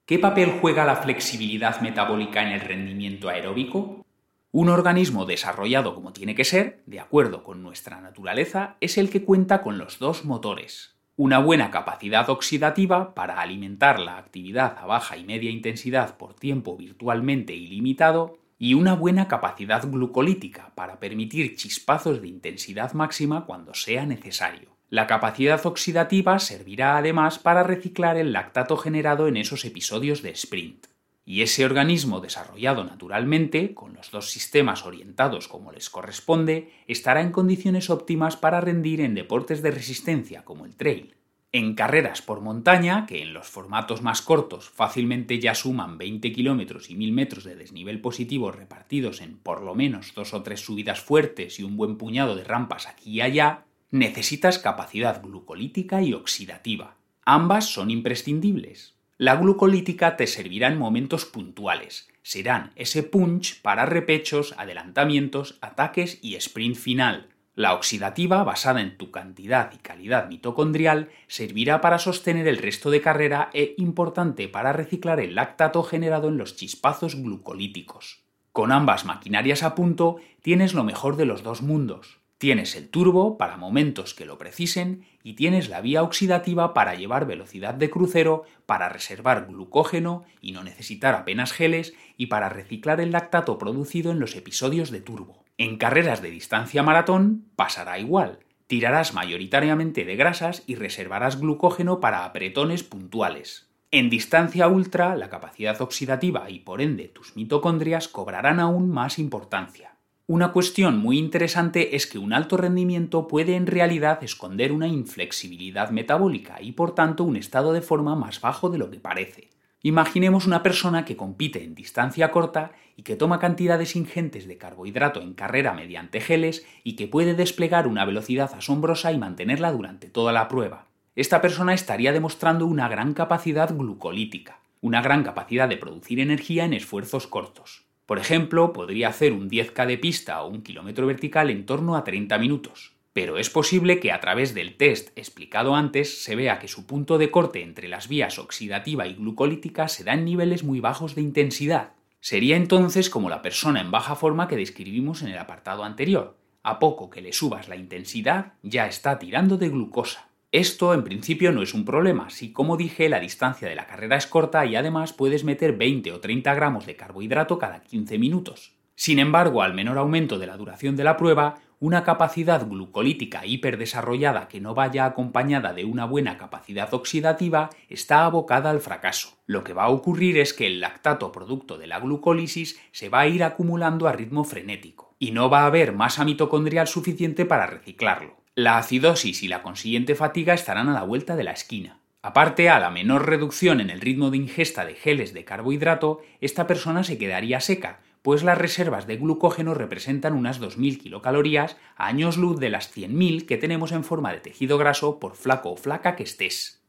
¿Qué 0.04 0.18
papel 0.18 0.58
juega 0.60 0.84
la 0.84 0.96
flexibilidad 0.96 1.80
metabólica 1.80 2.42
en 2.42 2.48
el 2.48 2.60
rendimiento 2.60 3.30
aeróbico? 3.30 4.04
Un 4.52 4.68
organismo 4.68 5.24
desarrollado 5.24 5.94
como 5.94 6.12
tiene 6.12 6.34
que 6.34 6.44
ser, 6.44 6.82
de 6.84 7.00
acuerdo 7.00 7.44
con 7.44 7.62
nuestra 7.62 7.98
naturaleza, 8.02 8.76
es 8.82 8.98
el 8.98 9.08
que 9.08 9.24
cuenta 9.24 9.62
con 9.62 9.78
los 9.78 9.98
dos 9.98 10.26
motores. 10.26 10.96
Una 11.16 11.38
buena 11.38 11.70
capacidad 11.70 12.28
oxidativa 12.28 13.14
para 13.14 13.40
alimentar 13.40 14.00
la 14.00 14.18
actividad 14.18 14.76
a 14.78 14.84
baja 14.84 15.16
y 15.16 15.24
media 15.24 15.50
intensidad 15.50 16.18
por 16.18 16.34
tiempo 16.34 16.76
virtualmente 16.76 17.54
ilimitado 17.54 18.36
y 18.58 18.74
una 18.74 18.94
buena 18.94 19.28
capacidad 19.28 19.86
glucolítica 19.86 20.72
para 20.74 20.98
permitir 20.98 21.56
chispazos 21.56 22.22
de 22.22 22.28
intensidad 22.28 22.92
máxima 22.92 23.44
cuando 23.44 23.74
sea 23.74 24.06
necesario. 24.06 24.76
La 24.88 25.06
capacidad 25.06 25.64
oxidativa 25.66 26.38
servirá 26.38 26.96
además 26.96 27.38
para 27.38 27.64
reciclar 27.64 28.16
el 28.16 28.32
lactato 28.32 28.76
generado 28.76 29.26
en 29.26 29.36
esos 29.36 29.64
episodios 29.64 30.22
de 30.22 30.30
sprint. 30.30 30.86
Y 31.24 31.42
ese 31.42 31.64
organismo 31.64 32.20
desarrollado 32.20 32.84
naturalmente, 32.84 33.74
con 33.74 33.94
los 33.94 34.12
dos 34.12 34.30
sistemas 34.30 34.86
orientados 34.86 35.48
como 35.48 35.72
les 35.72 35.90
corresponde, 35.90 36.70
estará 36.86 37.20
en 37.20 37.32
condiciones 37.32 37.90
óptimas 37.90 38.36
para 38.36 38.60
rendir 38.60 39.00
en 39.00 39.16
deportes 39.16 39.60
de 39.60 39.72
resistencia 39.72 40.44
como 40.44 40.66
el 40.66 40.76
trail, 40.76 41.15
en 41.56 41.74
carreras 41.74 42.20
por 42.20 42.42
montaña, 42.42 43.06
que 43.06 43.22
en 43.22 43.32
los 43.32 43.46
formatos 43.46 44.02
más 44.02 44.20
cortos 44.20 44.68
fácilmente 44.68 45.38
ya 45.38 45.54
suman 45.54 45.96
20 45.96 46.30
kilómetros 46.32 46.90
y 46.90 46.96
1000 46.96 47.12
metros 47.12 47.44
de 47.44 47.56
desnivel 47.56 48.02
positivo 48.02 48.52
repartidos 48.52 49.22
en 49.22 49.38
por 49.38 49.62
lo 49.62 49.74
menos 49.74 50.12
dos 50.14 50.34
o 50.34 50.42
tres 50.42 50.60
subidas 50.60 51.00
fuertes 51.00 51.58
y 51.58 51.62
un 51.62 51.78
buen 51.78 51.96
puñado 51.96 52.36
de 52.36 52.44
rampas 52.44 52.86
aquí 52.86 53.12
y 53.12 53.20
allá, 53.22 53.64
necesitas 53.90 54.58
capacidad 54.58 55.22
glucolítica 55.22 56.02
y 56.02 56.12
oxidativa. 56.12 56.96
Ambas 57.24 57.72
son 57.72 57.90
imprescindibles. 57.90 58.94
La 59.16 59.36
glucolítica 59.36 60.18
te 60.18 60.26
servirá 60.26 60.68
en 60.68 60.76
momentos 60.76 61.24
puntuales. 61.24 62.08
Serán 62.22 62.72
ese 62.76 63.02
punch 63.02 63.62
para 63.62 63.86
repechos, 63.86 64.54
adelantamientos, 64.58 65.56
ataques 65.62 66.18
y 66.20 66.34
sprint 66.34 66.76
final 66.76 67.28
la 67.56 67.72
oxidativa, 67.72 68.44
basada 68.44 68.82
en 68.82 68.98
tu 68.98 69.10
cantidad 69.10 69.72
y 69.72 69.78
calidad 69.78 70.28
mitocondrial, 70.28 71.08
servirá 71.26 71.80
para 71.80 71.98
sostener 71.98 72.46
el 72.48 72.58
resto 72.58 72.90
de 72.90 73.00
carrera 73.00 73.48
e 73.54 73.74
importante 73.78 74.46
para 74.46 74.74
reciclar 74.74 75.20
el 75.20 75.34
lactato 75.34 75.82
generado 75.82 76.28
en 76.28 76.36
los 76.36 76.54
chispazos 76.56 77.16
glucolíticos. 77.16 78.20
Con 78.52 78.72
ambas 78.72 79.06
maquinarias 79.06 79.62
a 79.62 79.74
punto, 79.74 80.16
tienes 80.42 80.74
lo 80.74 80.84
mejor 80.84 81.16
de 81.16 81.24
los 81.24 81.42
dos 81.42 81.62
mundos. 81.62 82.18
Tienes 82.36 82.76
el 82.76 82.90
turbo 82.90 83.38
para 83.38 83.56
momentos 83.56 84.12
que 84.12 84.26
lo 84.26 84.36
precisen 84.36 85.06
y 85.22 85.32
tienes 85.32 85.70
la 85.70 85.80
vía 85.80 86.02
oxidativa 86.02 86.74
para 86.74 86.94
llevar 86.94 87.26
velocidad 87.26 87.72
de 87.72 87.88
crucero, 87.88 88.44
para 88.66 88.90
reservar 88.90 89.46
glucógeno 89.46 90.24
y 90.42 90.52
no 90.52 90.62
necesitar 90.62 91.14
apenas 91.14 91.54
geles 91.54 91.94
y 92.18 92.26
para 92.26 92.50
reciclar 92.50 93.00
el 93.00 93.12
lactato 93.12 93.56
producido 93.56 94.12
en 94.12 94.20
los 94.20 94.36
episodios 94.36 94.90
de 94.90 95.00
turbo. 95.00 95.45
En 95.58 95.78
carreras 95.78 96.20
de 96.20 96.30
distancia 96.30 96.82
maratón 96.82 97.46
pasará 97.56 97.98
igual. 97.98 98.40
Tirarás 98.66 99.14
mayoritariamente 99.14 100.04
de 100.04 100.14
grasas 100.14 100.62
y 100.66 100.74
reservarás 100.74 101.40
glucógeno 101.40 101.98
para 101.98 102.26
apretones 102.26 102.82
puntuales. 102.82 103.66
En 103.90 104.10
distancia 104.10 104.68
ultra, 104.68 105.16
la 105.16 105.30
capacidad 105.30 105.80
oxidativa 105.80 106.50
y 106.50 106.58
por 106.58 106.82
ende 106.82 107.08
tus 107.08 107.36
mitocondrias 107.36 108.08
cobrarán 108.08 108.60
aún 108.60 108.90
más 108.90 109.18
importancia. 109.18 109.96
Una 110.26 110.52
cuestión 110.52 110.98
muy 110.98 111.18
interesante 111.18 111.96
es 111.96 112.06
que 112.06 112.18
un 112.18 112.34
alto 112.34 112.58
rendimiento 112.58 113.26
puede 113.26 113.54
en 113.54 113.66
realidad 113.66 114.22
esconder 114.22 114.72
una 114.72 114.88
inflexibilidad 114.88 115.88
metabólica 115.90 116.60
y 116.60 116.72
por 116.72 116.94
tanto 116.94 117.24
un 117.24 117.36
estado 117.36 117.72
de 117.72 117.80
forma 117.80 118.14
más 118.14 118.42
bajo 118.42 118.68
de 118.68 118.76
lo 118.76 118.90
que 118.90 118.98
parece. 118.98 119.50
Imaginemos 119.82 120.46
una 120.46 120.64
persona 120.64 121.04
que 121.04 121.16
compite 121.16 121.62
en 121.62 121.76
distancia 121.76 122.32
corta 122.32 122.72
y 122.96 123.02
que 123.02 123.16
toma 123.16 123.38
cantidades 123.38 123.94
ingentes 123.94 124.48
de 124.48 124.56
carbohidrato 124.56 125.20
en 125.20 125.34
carrera 125.34 125.74
mediante 125.74 126.20
geles 126.20 126.66
y 126.82 126.96
que 126.96 127.06
puede 127.06 127.34
desplegar 127.34 127.86
una 127.86 128.04
velocidad 128.04 128.52
asombrosa 128.54 129.12
y 129.12 129.18
mantenerla 129.18 129.70
durante 129.72 130.08
toda 130.08 130.32
la 130.32 130.48
prueba. 130.48 130.86
Esta 131.14 131.40
persona 131.40 131.74
estaría 131.74 132.12
demostrando 132.12 132.66
una 132.66 132.88
gran 132.88 133.14
capacidad 133.14 133.74
glucolítica, 133.74 134.60
una 134.80 135.02
gran 135.02 135.22
capacidad 135.24 135.68
de 135.68 135.76
producir 135.76 136.20
energía 136.20 136.64
en 136.64 136.72
esfuerzos 136.72 137.26
cortos. 137.26 137.86
Por 138.06 138.18
ejemplo, 138.18 138.72
podría 138.72 139.08
hacer 139.08 139.32
un 139.32 139.50
10K 139.50 139.86
de 139.86 139.98
pista 139.98 140.42
o 140.42 140.48
un 140.48 140.62
kilómetro 140.62 141.06
vertical 141.06 141.50
en 141.50 141.66
torno 141.66 141.96
a 141.96 142.04
30 142.04 142.38
minutos. 142.38 142.92
Pero 143.12 143.38
es 143.38 143.48
posible 143.48 143.98
que 143.98 144.12
a 144.12 144.20
través 144.20 144.54
del 144.54 144.76
test 144.76 145.16
explicado 145.16 145.74
antes 145.74 146.22
se 146.22 146.36
vea 146.36 146.58
que 146.58 146.68
su 146.68 146.86
punto 146.86 147.16
de 147.18 147.30
corte 147.30 147.62
entre 147.62 147.88
las 147.88 148.08
vías 148.08 148.38
oxidativa 148.38 149.06
y 149.06 149.14
glucolítica 149.14 149.88
se 149.88 150.04
da 150.04 150.12
en 150.12 150.26
niveles 150.26 150.64
muy 150.64 150.80
bajos 150.80 151.14
de 151.14 151.22
intensidad. 151.22 151.94
Sería 152.20 152.56
entonces 152.56 153.10
como 153.10 153.30
la 153.30 153.42
persona 153.42 153.80
en 153.80 153.90
baja 153.90 154.16
forma 154.16 154.48
que 154.48 154.56
describimos 154.56 155.22
en 155.22 155.28
el 155.28 155.38
apartado 155.38 155.84
anterior. 155.84 156.36
A 156.62 156.78
poco 156.78 157.10
que 157.10 157.20
le 157.20 157.32
subas 157.32 157.68
la 157.68 157.76
intensidad, 157.76 158.54
ya 158.62 158.86
está 158.86 159.18
tirando 159.18 159.56
de 159.56 159.68
glucosa. 159.68 160.28
Esto 160.52 160.94
en 160.94 161.04
principio 161.04 161.52
no 161.52 161.62
es 161.62 161.74
un 161.74 161.84
problema, 161.84 162.30
si 162.30 162.52
como 162.52 162.76
dije 162.76 163.08
la 163.08 163.20
distancia 163.20 163.68
de 163.68 163.74
la 163.74 163.86
carrera 163.86 164.16
es 164.16 164.26
corta 164.26 164.64
y 164.64 164.74
además 164.74 165.12
puedes 165.12 165.44
meter 165.44 165.76
20 165.76 166.12
o 166.12 166.20
30 166.20 166.54
gramos 166.54 166.86
de 166.86 166.96
carbohidrato 166.96 167.58
cada 167.58 167.82
15 167.82 168.18
minutos. 168.18 168.72
Sin 168.94 169.18
embargo, 169.18 169.62
al 169.62 169.74
menor 169.74 169.98
aumento 169.98 170.38
de 170.38 170.46
la 170.46 170.56
duración 170.56 170.96
de 170.96 171.04
la 171.04 171.16
prueba, 171.16 171.56
una 171.78 172.04
capacidad 172.04 172.66
glucolítica 172.66 173.44
hiperdesarrollada 173.44 174.48
que 174.48 174.60
no 174.60 174.74
vaya 174.74 175.04
acompañada 175.04 175.72
de 175.72 175.84
una 175.84 176.06
buena 176.06 176.38
capacidad 176.38 176.92
oxidativa 176.94 177.70
está 177.88 178.24
abocada 178.24 178.70
al 178.70 178.80
fracaso. 178.80 179.36
Lo 179.46 179.62
que 179.62 179.74
va 179.74 179.84
a 179.84 179.90
ocurrir 179.90 180.38
es 180.38 180.54
que 180.54 180.66
el 180.66 180.80
lactato 180.80 181.32
producto 181.32 181.76
de 181.78 181.86
la 181.86 182.00
glucólisis 182.00 182.80
se 182.92 183.08
va 183.08 183.20
a 183.20 183.26
ir 183.26 183.44
acumulando 183.44 184.08
a 184.08 184.12
ritmo 184.12 184.44
frenético 184.44 185.14
y 185.18 185.32
no 185.32 185.50
va 185.50 185.60
a 185.60 185.66
haber 185.66 185.92
masa 185.92 186.24
mitocondrial 186.24 186.88
suficiente 186.88 187.44
para 187.44 187.66
reciclarlo. 187.66 188.36
La 188.54 188.78
acidosis 188.78 189.42
y 189.42 189.48
la 189.48 189.62
consiguiente 189.62 190.14
fatiga 190.14 190.54
estarán 190.54 190.88
a 190.88 190.94
la 190.94 191.02
vuelta 191.02 191.36
de 191.36 191.44
la 191.44 191.52
esquina. 191.52 192.00
Aparte, 192.22 192.70
a 192.70 192.80
la 192.80 192.90
menor 192.90 193.26
reducción 193.26 193.80
en 193.80 193.90
el 193.90 194.00
ritmo 194.00 194.30
de 194.30 194.38
ingesta 194.38 194.84
de 194.84 194.94
geles 194.94 195.32
de 195.32 195.44
carbohidrato, 195.44 196.22
esta 196.40 196.66
persona 196.66 197.04
se 197.04 197.18
quedaría 197.18 197.60
seca, 197.60 198.00
pues 198.26 198.42
las 198.42 198.58
reservas 198.58 199.06
de 199.06 199.18
glucógeno 199.18 199.72
representan 199.72 200.32
unas 200.32 200.60
2.000 200.60 200.98
kilocalorías 200.98 201.76
a 201.94 202.08
años 202.08 202.36
luz 202.36 202.58
de 202.58 202.70
las 202.70 202.92
100.000 202.92 203.46
que 203.46 203.56
tenemos 203.56 203.92
en 203.92 204.02
forma 204.02 204.32
de 204.32 204.40
tejido 204.40 204.78
graso 204.78 205.20
por 205.20 205.36
flaco 205.36 205.70
o 205.70 205.76
flaca 205.76 206.16
que 206.16 206.24
estés. 206.24 206.82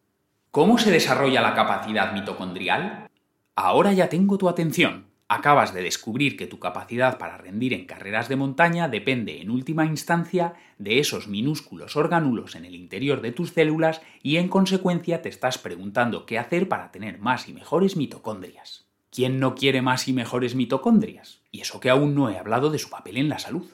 ¿Cómo 0.49 0.79
se 0.79 0.89
desarrolla 0.89 1.43
la 1.43 1.53
capacidad 1.53 2.11
mitocondrial? 2.11 3.07
Ahora 3.55 3.93
ya 3.93 4.09
tengo 4.09 4.39
tu 4.39 4.49
atención. 4.49 5.05
Acabas 5.27 5.75
de 5.75 5.83
descubrir 5.83 6.37
que 6.37 6.47
tu 6.47 6.57
capacidad 6.57 7.19
para 7.19 7.37
rendir 7.37 7.75
en 7.75 7.85
carreras 7.85 8.29
de 8.29 8.35
montaña 8.35 8.89
depende 8.89 9.39
en 9.39 9.51
última 9.51 9.85
instancia 9.85 10.55
de 10.79 10.97
esos 10.97 11.27
minúsculos 11.27 11.95
orgánulos 11.95 12.55
en 12.55 12.65
el 12.65 12.73
interior 12.73 13.21
de 13.21 13.31
tus 13.31 13.51
células 13.51 14.01
y 14.23 14.37
en 14.37 14.47
consecuencia 14.47 15.21
te 15.21 15.29
estás 15.29 15.59
preguntando 15.59 16.25
qué 16.25 16.39
hacer 16.39 16.67
para 16.67 16.91
tener 16.91 17.19
más 17.19 17.47
y 17.47 17.53
mejores 17.53 17.95
mitocondrias. 17.95 18.86
¿Quién 19.17 19.39
no 19.39 19.55
quiere 19.55 19.81
más 19.81 20.07
y 20.07 20.13
mejores 20.13 20.53
mitocondrias? 20.53 21.41
Y 21.49 21.61
eso 21.61 21.79
que 21.79 21.89
aún 21.89 22.13
no 22.13 22.29
he 22.29 22.37
hablado 22.37 22.69
de 22.69 22.77
su 22.77 22.91
papel 22.91 23.17
en 23.17 23.29
la 23.29 23.39
salud. 23.39 23.65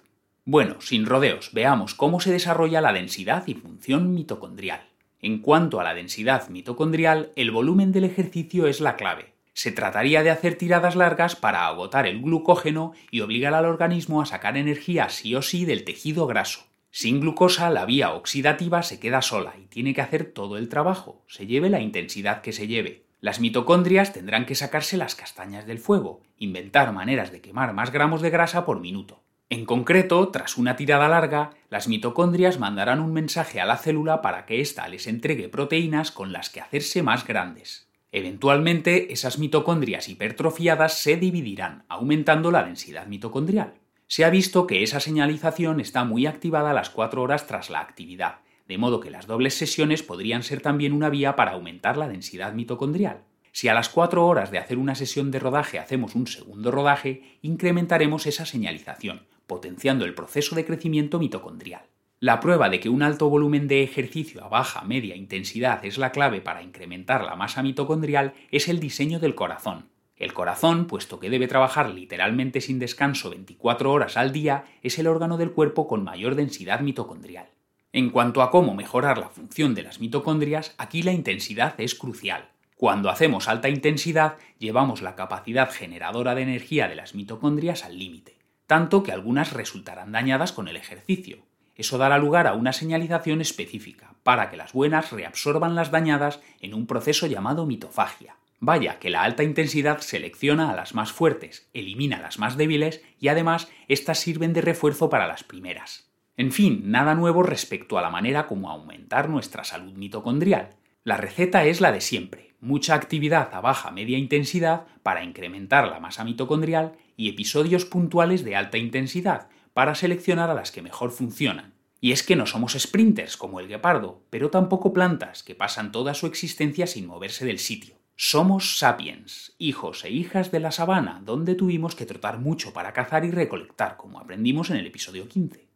Bueno, 0.45 0.79
sin 0.79 1.05
rodeos, 1.05 1.49
veamos 1.51 1.95
cómo 1.95 2.21
se 2.21 2.31
desarrolla 2.31 2.79
la 2.79 2.93
densidad 2.93 3.45
y 3.47 3.53
función 3.53 4.13
mitocondrial. 4.13 4.87
En 5.19 5.39
cuanto 5.39 5.81
a 5.81 5.83
la 5.83 5.93
densidad 5.93 6.47
mitocondrial, 6.47 7.33
el 7.35 7.51
volumen 7.51 7.91
del 7.91 8.05
ejercicio 8.05 8.67
es 8.67 8.79
la 8.79 8.95
clave 8.95 9.33
se 9.53 9.71
trataría 9.71 10.23
de 10.23 10.31
hacer 10.31 10.55
tiradas 10.55 10.95
largas 10.95 11.35
para 11.35 11.67
agotar 11.67 12.07
el 12.07 12.21
glucógeno 12.21 12.93
y 13.11 13.19
obligar 13.19 13.53
al 13.53 13.65
organismo 13.65 14.21
a 14.21 14.25
sacar 14.25 14.57
energía 14.57 15.09
sí 15.09 15.35
o 15.35 15.41
sí 15.41 15.65
del 15.65 15.83
tejido 15.83 16.25
graso. 16.25 16.61
Sin 16.89 17.19
glucosa, 17.19 17.69
la 17.69 17.85
vía 17.85 18.13
oxidativa 18.13 18.81
se 18.81 18.99
queda 18.99 19.21
sola 19.21 19.53
y 19.61 19.65
tiene 19.65 19.93
que 19.93 20.01
hacer 20.01 20.25
todo 20.25 20.57
el 20.57 20.69
trabajo, 20.69 21.21
se 21.27 21.45
lleve 21.45 21.69
la 21.69 21.81
intensidad 21.81 22.41
que 22.41 22.53
se 22.53 22.67
lleve. 22.67 23.02
Las 23.23 23.39
mitocondrias 23.39 24.11
tendrán 24.11 24.45
que 24.45 24.53
sacarse 24.53 24.97
las 24.97 25.15
castañas 25.15 25.65
del 25.65 25.79
fuego, 25.79 26.19
inventar 26.37 26.91
maneras 26.91 27.31
de 27.31 27.39
quemar 27.39 27.73
más 27.73 27.89
gramos 27.89 28.21
de 28.21 28.29
grasa 28.29 28.65
por 28.65 28.81
minuto. 28.81 29.23
En 29.49 29.63
concreto, 29.63 30.27
tras 30.27 30.57
una 30.57 30.75
tirada 30.75 31.07
larga, 31.07 31.51
las 31.69 31.87
mitocondrias 31.87 32.59
mandarán 32.59 32.99
un 32.99 33.13
mensaje 33.13 33.61
a 33.61 33.65
la 33.65 33.77
célula 33.77 34.21
para 34.21 34.45
que 34.45 34.59
ésta 34.59 34.85
les 34.89 35.07
entregue 35.07 35.47
proteínas 35.47 36.11
con 36.11 36.33
las 36.33 36.49
que 36.49 36.59
hacerse 36.59 37.01
más 37.01 37.25
grandes. 37.25 37.87
Eventualmente, 38.11 39.13
esas 39.13 39.39
mitocondrias 39.39 40.09
hipertrofiadas 40.09 40.99
se 40.99 41.15
dividirán, 41.15 41.85
aumentando 41.87 42.51
la 42.51 42.65
densidad 42.65 43.07
mitocondrial. 43.07 43.75
Se 44.07 44.25
ha 44.25 44.29
visto 44.29 44.67
que 44.67 44.83
esa 44.83 44.99
señalización 44.99 45.79
está 45.79 46.03
muy 46.03 46.25
activada 46.25 46.71
a 46.71 46.73
las 46.73 46.89
4 46.89 47.21
horas 47.21 47.47
tras 47.47 47.69
la 47.69 47.79
actividad, 47.79 48.39
de 48.67 48.77
modo 48.77 48.99
que 48.99 49.11
las 49.11 49.27
dobles 49.27 49.53
sesiones 49.53 50.03
podrían 50.03 50.43
ser 50.43 50.61
también 50.61 50.93
una 50.93 51.09
vía 51.09 51.35
para 51.35 51.51
aumentar 51.51 51.97
la 51.97 52.07
densidad 52.07 52.53
mitocondrial. 52.53 53.23
Si 53.51 53.67
a 53.67 53.73
las 53.73 53.89
4 53.89 54.25
horas 54.25 54.49
de 54.51 54.57
hacer 54.57 54.77
una 54.77 54.95
sesión 54.95 55.29
de 55.29 55.39
rodaje 55.39 55.77
hacemos 55.77 56.15
un 56.15 56.27
segundo 56.27 56.71
rodaje, 56.71 57.37
incrementaremos 57.41 58.25
esa 58.25 58.45
señalización, 58.45 59.27
potenciando 59.45 60.05
el 60.05 60.15
proceso 60.15 60.55
de 60.55 60.65
crecimiento 60.65 61.19
mitocondrial. 61.19 61.83
La 62.19 62.39
prueba 62.39 62.69
de 62.69 62.79
que 62.79 62.89
un 62.89 63.03
alto 63.03 63.29
volumen 63.29 63.67
de 63.67 63.83
ejercicio 63.83 64.43
a 64.43 64.47
baja 64.47 64.81
media 64.85 65.15
intensidad 65.15 65.83
es 65.85 65.97
la 65.97 66.11
clave 66.11 66.39
para 66.39 66.63
incrementar 66.63 67.23
la 67.23 67.35
masa 67.35 67.61
mitocondrial 67.61 68.33
es 68.49 68.69
el 68.69 68.79
diseño 68.79 69.19
del 69.19 69.35
corazón. 69.35 69.89
El 70.15 70.33
corazón, 70.33 70.87
puesto 70.87 71.19
que 71.19 71.29
debe 71.29 71.47
trabajar 71.47 71.89
literalmente 71.89 72.61
sin 72.61 72.79
descanso 72.79 73.29
24 73.29 73.91
horas 73.91 74.15
al 74.15 74.31
día, 74.31 74.63
es 74.81 74.97
el 74.99 75.07
órgano 75.07 75.37
del 75.37 75.51
cuerpo 75.51 75.85
con 75.85 76.03
mayor 76.03 76.35
densidad 76.35 76.79
mitocondrial. 76.79 77.49
En 77.93 78.09
cuanto 78.09 78.41
a 78.41 78.49
cómo 78.49 78.73
mejorar 78.73 79.19
la 79.19 79.29
función 79.29 79.75
de 79.75 79.83
las 79.83 79.99
mitocondrias, 79.99 80.73
aquí 80.79 81.03
la 81.03 81.11
intensidad 81.11 81.75
es 81.77 81.93
crucial. 81.93 82.49
Cuando 82.75 83.11
hacemos 83.11 83.47
alta 83.47 83.69
intensidad, 83.69 84.37
llevamos 84.57 85.03
la 85.03 85.15
capacidad 85.15 85.71
generadora 85.71 86.33
de 86.33 86.41
energía 86.41 86.87
de 86.87 86.95
las 86.95 87.13
mitocondrias 87.13 87.85
al 87.85 87.99
límite, 87.99 88.35
tanto 88.65 89.03
que 89.03 89.11
algunas 89.11 89.53
resultarán 89.53 90.11
dañadas 90.11 90.51
con 90.53 90.67
el 90.67 90.75
ejercicio, 90.75 91.45
eso 91.75 91.99
dará 91.99 92.17
lugar 92.17 92.47
a 92.47 92.53
una 92.53 92.73
señalización 92.73 93.41
específica, 93.41 94.15
para 94.23 94.49
que 94.49 94.57
las 94.57 94.73
buenas 94.73 95.11
reabsorban 95.11 95.75
las 95.75 95.91
dañadas 95.91 96.39
en 96.61 96.73
un 96.73 96.87
proceso 96.87 97.27
llamado 97.27 97.67
mitofagia. 97.67 98.37
Vaya 98.59 98.97
que 98.97 99.11
la 99.11 99.21
alta 99.21 99.43
intensidad 99.43 99.99
selecciona 99.99 100.71
a 100.71 100.75
las 100.75 100.95
más 100.95 101.11
fuertes, 101.11 101.69
elimina 101.73 102.21
las 102.21 102.39
más 102.39 102.57
débiles 102.57 103.03
y 103.19 103.27
además 103.27 103.69
éstas 103.87 104.19
sirven 104.19 104.53
de 104.53 104.61
refuerzo 104.61 105.09
para 105.09 105.27
las 105.27 105.43
primeras. 105.43 106.12
En 106.35 106.51
fin, 106.51 106.81
nada 106.85 107.13
nuevo 107.13 107.43
respecto 107.43 107.99
a 107.99 108.01
la 108.01 108.09
manera 108.09 108.47
como 108.47 108.71
aumentar 108.71 109.29
nuestra 109.29 109.63
salud 109.63 109.93
mitocondrial. 109.93 110.71
La 111.03 111.15
receta 111.17 111.65
es 111.65 111.79
la 111.79 111.91
de 111.91 112.01
siempre, 112.01 112.55
mucha 112.59 112.95
actividad 112.95 113.53
a 113.53 113.61
baja 113.61 113.91
media 113.91 114.17
intensidad 114.17 114.87
para 115.03 115.23
incrementar 115.23 115.87
la 115.87 115.99
masa 115.99 116.23
mitocondrial 116.23 116.93
y 117.15 117.29
episodios 117.29 117.85
puntuales 117.85 118.43
de 118.43 118.55
alta 118.55 118.79
intensidad, 118.79 119.47
para 119.73 119.93
seleccionar 119.93 120.49
a 120.49 120.55
las 120.55 120.71
que 120.71 120.81
mejor 120.81 121.11
funcionan. 121.11 121.73
Y 122.01 122.13
es 122.13 122.23
que 122.23 122.35
no 122.35 122.47
somos 122.47 122.73
sprinters 122.73 123.37
como 123.37 123.59
el 123.59 123.67
guepardo, 123.67 124.23
pero 124.31 124.49
tampoco 124.49 124.91
plantas 124.91 125.43
que 125.43 125.53
pasan 125.53 125.91
toda 125.91 126.15
su 126.15 126.25
existencia 126.25 126.87
sin 126.87 127.05
moverse 127.05 127.45
del 127.45 127.59
sitio. 127.59 127.95
Somos 128.15 128.79
sapiens, 128.79 129.55
hijos 129.59 130.03
e 130.03 130.09
hijas 130.09 130.51
de 130.51 130.59
la 130.59 130.71
sabana, 130.71 131.21
donde 131.23 131.53
tuvimos 131.53 131.95
que 131.95 132.05
trotar 132.05 132.39
mucho 132.39 132.73
para 132.73 132.91
cazar 132.91 133.23
y 133.23 133.31
recolectar, 133.31 133.97
como 133.97 134.19
aprendimos 134.19 134.71
en 134.71 134.77
el 134.77 134.87
episodio 134.87 135.27
15. 135.27 135.72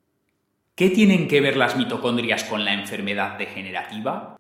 ¿Qué 0.77 0.91
tienen 0.91 1.27
que 1.27 1.41
ver 1.41 1.57
las 1.57 1.75
mitocondrias 1.75 2.43
con 2.43 2.63
la 2.63 2.75
enfermedad 2.75 3.39
degenerativa? 3.39 4.39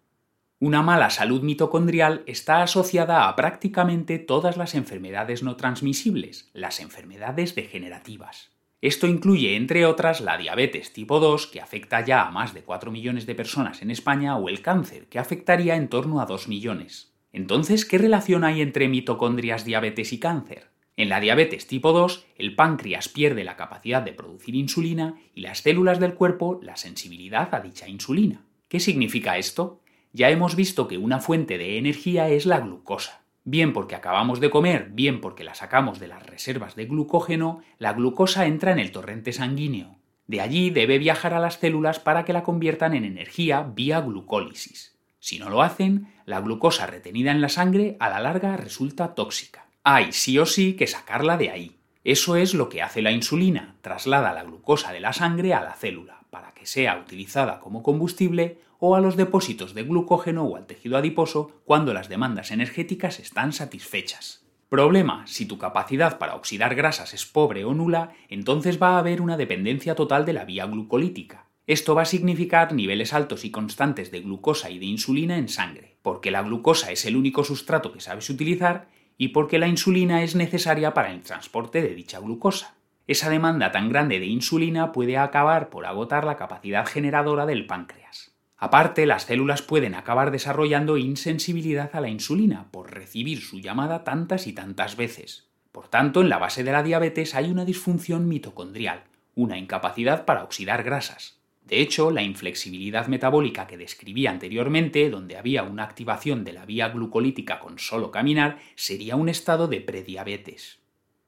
Una 0.59 0.83
mala 0.83 1.09
salud 1.09 1.41
mitocondrial 1.41 2.21
está 2.27 2.61
asociada 2.61 3.27
a 3.27 3.35
prácticamente 3.35 4.19
todas 4.19 4.55
las 4.55 4.75
enfermedades 4.75 5.41
no 5.41 5.55
transmisibles, 5.55 6.51
las 6.53 6.79
enfermedades 6.79 7.55
degenerativas. 7.55 8.51
Esto 8.81 9.07
incluye, 9.07 9.55
entre 9.55 9.87
otras, 9.87 10.21
la 10.21 10.37
diabetes 10.37 10.93
tipo 10.93 11.19
2, 11.19 11.47
que 11.47 11.59
afecta 11.59 12.05
ya 12.05 12.27
a 12.27 12.29
más 12.29 12.53
de 12.53 12.61
4 12.61 12.91
millones 12.91 13.25
de 13.25 13.33
personas 13.33 13.81
en 13.81 13.89
España, 13.89 14.37
o 14.37 14.47
el 14.47 14.61
cáncer, 14.61 15.07
que 15.07 15.17
afectaría 15.17 15.75
en 15.75 15.87
torno 15.87 16.21
a 16.21 16.27
2 16.27 16.49
millones. 16.49 17.15
Entonces, 17.33 17.83
¿qué 17.83 17.97
relación 17.97 18.43
hay 18.43 18.61
entre 18.61 18.89
mitocondrias, 18.89 19.65
diabetes 19.65 20.13
y 20.13 20.19
cáncer? 20.19 20.67
En 20.97 21.07
la 21.07 21.21
diabetes 21.21 21.67
tipo 21.67 21.93
2, 21.93 22.25
el 22.35 22.55
páncreas 22.55 23.07
pierde 23.07 23.45
la 23.45 23.55
capacidad 23.55 24.01
de 24.01 24.11
producir 24.11 24.55
insulina 24.55 25.15
y 25.33 25.41
las 25.41 25.59
células 25.59 25.99
del 25.99 26.15
cuerpo 26.15 26.59
la 26.61 26.75
sensibilidad 26.75 27.55
a 27.55 27.61
dicha 27.61 27.87
insulina. 27.87 28.41
¿Qué 28.67 28.81
significa 28.81 29.37
esto? 29.37 29.79
ya 30.17 30.31
hemos 30.31 30.55
visto 30.55 30.87
que 30.87 30.97
una 30.97 31.19
fuente 31.19 31.59
de 31.59 31.77
energía 31.77 32.27
es 32.29 32.47
la 32.47 32.59
glucosa. 32.59 33.21
Bien 33.43 33.71
porque 33.71 33.93
acabamos 33.93 34.39
de 34.39 34.49
comer, 34.49 34.89
bien 34.91 35.21
porque 35.21 35.43
la 35.43 35.53
sacamos 35.53 35.99
de 35.99 36.07
las 36.07 36.25
reservas 36.25 36.75
de 36.75 36.85
glucógeno, 36.85 37.61
la 37.77 37.93
glucosa 37.93 38.47
entra 38.47 38.71
en 38.71 38.79
el 38.79 38.91
torrente 38.91 39.31
sanguíneo. 39.31 39.99
De 40.25 40.41
allí 40.41 40.71
debe 40.71 40.97
viajar 40.97 41.35
a 41.35 41.39
las 41.39 41.59
células 41.59 41.99
para 41.99 42.25
que 42.25 42.33
la 42.33 42.41
conviertan 42.41 42.95
en 42.95 43.05
energía 43.05 43.61
vía 43.61 44.01
glucólisis. 44.01 44.97
Si 45.19 45.37
no 45.37 45.49
lo 45.49 45.61
hacen, 45.61 46.07
la 46.25 46.41
glucosa 46.41 46.87
retenida 46.87 47.31
en 47.31 47.39
la 47.39 47.49
sangre 47.49 47.95
a 47.99 48.09
la 48.09 48.19
larga 48.19 48.57
resulta 48.57 49.13
tóxica. 49.13 49.66
Hay 49.89 50.11
sí 50.11 50.37
o 50.37 50.45
sí 50.45 50.73
que 50.73 50.85
sacarla 50.85 51.37
de 51.37 51.49
ahí. 51.49 51.77
Eso 52.03 52.35
es 52.35 52.53
lo 52.53 52.67
que 52.67 52.81
hace 52.81 53.01
la 53.01 53.13
insulina, 53.13 53.77
traslada 53.79 54.33
la 54.33 54.43
glucosa 54.43 54.91
de 54.91 54.99
la 54.99 55.13
sangre 55.13 55.53
a 55.53 55.63
la 55.63 55.75
célula, 55.75 56.25
para 56.29 56.51
que 56.53 56.65
sea 56.65 56.99
utilizada 56.99 57.61
como 57.61 57.83
combustible 57.83 58.59
o 58.79 58.97
a 58.97 58.99
los 58.99 59.15
depósitos 59.15 59.73
de 59.73 59.83
glucógeno 59.83 60.43
o 60.43 60.57
al 60.57 60.67
tejido 60.67 60.97
adiposo 60.97 61.61
cuando 61.63 61.93
las 61.93 62.09
demandas 62.09 62.51
energéticas 62.51 63.21
están 63.21 63.53
satisfechas. 63.53 64.45
Problema, 64.67 65.25
si 65.25 65.45
tu 65.45 65.57
capacidad 65.57 66.17
para 66.17 66.35
oxidar 66.35 66.75
grasas 66.75 67.13
es 67.13 67.25
pobre 67.25 67.63
o 67.63 67.73
nula, 67.73 68.11
entonces 68.27 68.83
va 68.83 68.97
a 68.97 68.99
haber 68.99 69.21
una 69.21 69.37
dependencia 69.37 69.95
total 69.95 70.25
de 70.25 70.33
la 70.33 70.43
vía 70.43 70.65
glucolítica. 70.65 71.45
Esto 71.65 71.95
va 71.95 72.01
a 72.01 72.05
significar 72.05 72.73
niveles 72.73 73.13
altos 73.13 73.45
y 73.45 73.51
constantes 73.51 74.11
de 74.11 74.19
glucosa 74.19 74.69
y 74.69 74.79
de 74.79 74.85
insulina 74.85 75.37
en 75.37 75.47
sangre, 75.47 75.95
porque 76.01 76.29
la 76.29 76.41
glucosa 76.41 76.91
es 76.91 77.05
el 77.05 77.15
único 77.15 77.45
sustrato 77.45 77.93
que 77.93 78.01
sabes 78.01 78.29
utilizar 78.29 78.89
y 79.17 79.29
porque 79.29 79.59
la 79.59 79.67
insulina 79.67 80.23
es 80.23 80.35
necesaria 80.35 80.93
para 80.93 81.11
el 81.11 81.21
transporte 81.21 81.81
de 81.81 81.95
dicha 81.95 82.19
glucosa. 82.19 82.75
Esa 83.07 83.29
demanda 83.29 83.71
tan 83.71 83.89
grande 83.89 84.19
de 84.19 84.25
insulina 84.25 84.91
puede 84.91 85.17
acabar 85.17 85.69
por 85.69 85.85
agotar 85.85 86.25
la 86.25 86.35
capacidad 86.35 86.85
generadora 86.85 87.45
del 87.45 87.65
páncreas. 87.65 88.35
Aparte, 88.57 89.05
las 89.05 89.23
células 89.23 89.61
pueden 89.61 89.95
acabar 89.95 90.31
desarrollando 90.31 90.97
insensibilidad 90.97 91.91
a 91.93 92.01
la 92.01 92.09
insulina 92.09 92.67
por 92.71 92.91
recibir 92.91 93.41
su 93.41 93.59
llamada 93.59 94.03
tantas 94.03 94.47
y 94.47 94.53
tantas 94.53 94.97
veces. 94.97 95.47
Por 95.71 95.87
tanto, 95.87 96.21
en 96.21 96.29
la 96.29 96.39
base 96.39 96.63
de 96.63 96.71
la 96.71 96.81
diabetes 96.81 97.35
hay 97.35 97.51
una 97.51 97.65
disfunción 97.65 98.27
mitocondrial, 98.27 99.03
una 99.35 99.57
incapacidad 99.57 100.25
para 100.25 100.43
oxidar 100.43 100.83
grasas. 100.83 101.36
De 101.67 101.81
hecho, 101.81 102.11
la 102.11 102.23
inflexibilidad 102.23 103.07
metabólica 103.07 103.67
que 103.67 103.75
describí 103.75 104.25
anteriormente, 104.25 105.09
donde 105.09 105.35
había 105.35 105.63
una 105.63 105.83
activación 105.83 106.45
de 106.45 106.53
la 106.53 106.65
vía 106.65 106.87
glucolítica 106.87 107.59
con 107.59 107.77
solo 107.77 108.09
caminar, 108.09 108.59
sería 108.75 109.17
un 109.17 109.27
estado 109.27 109.67
de 109.67 109.81
prediabetes. 109.81 110.79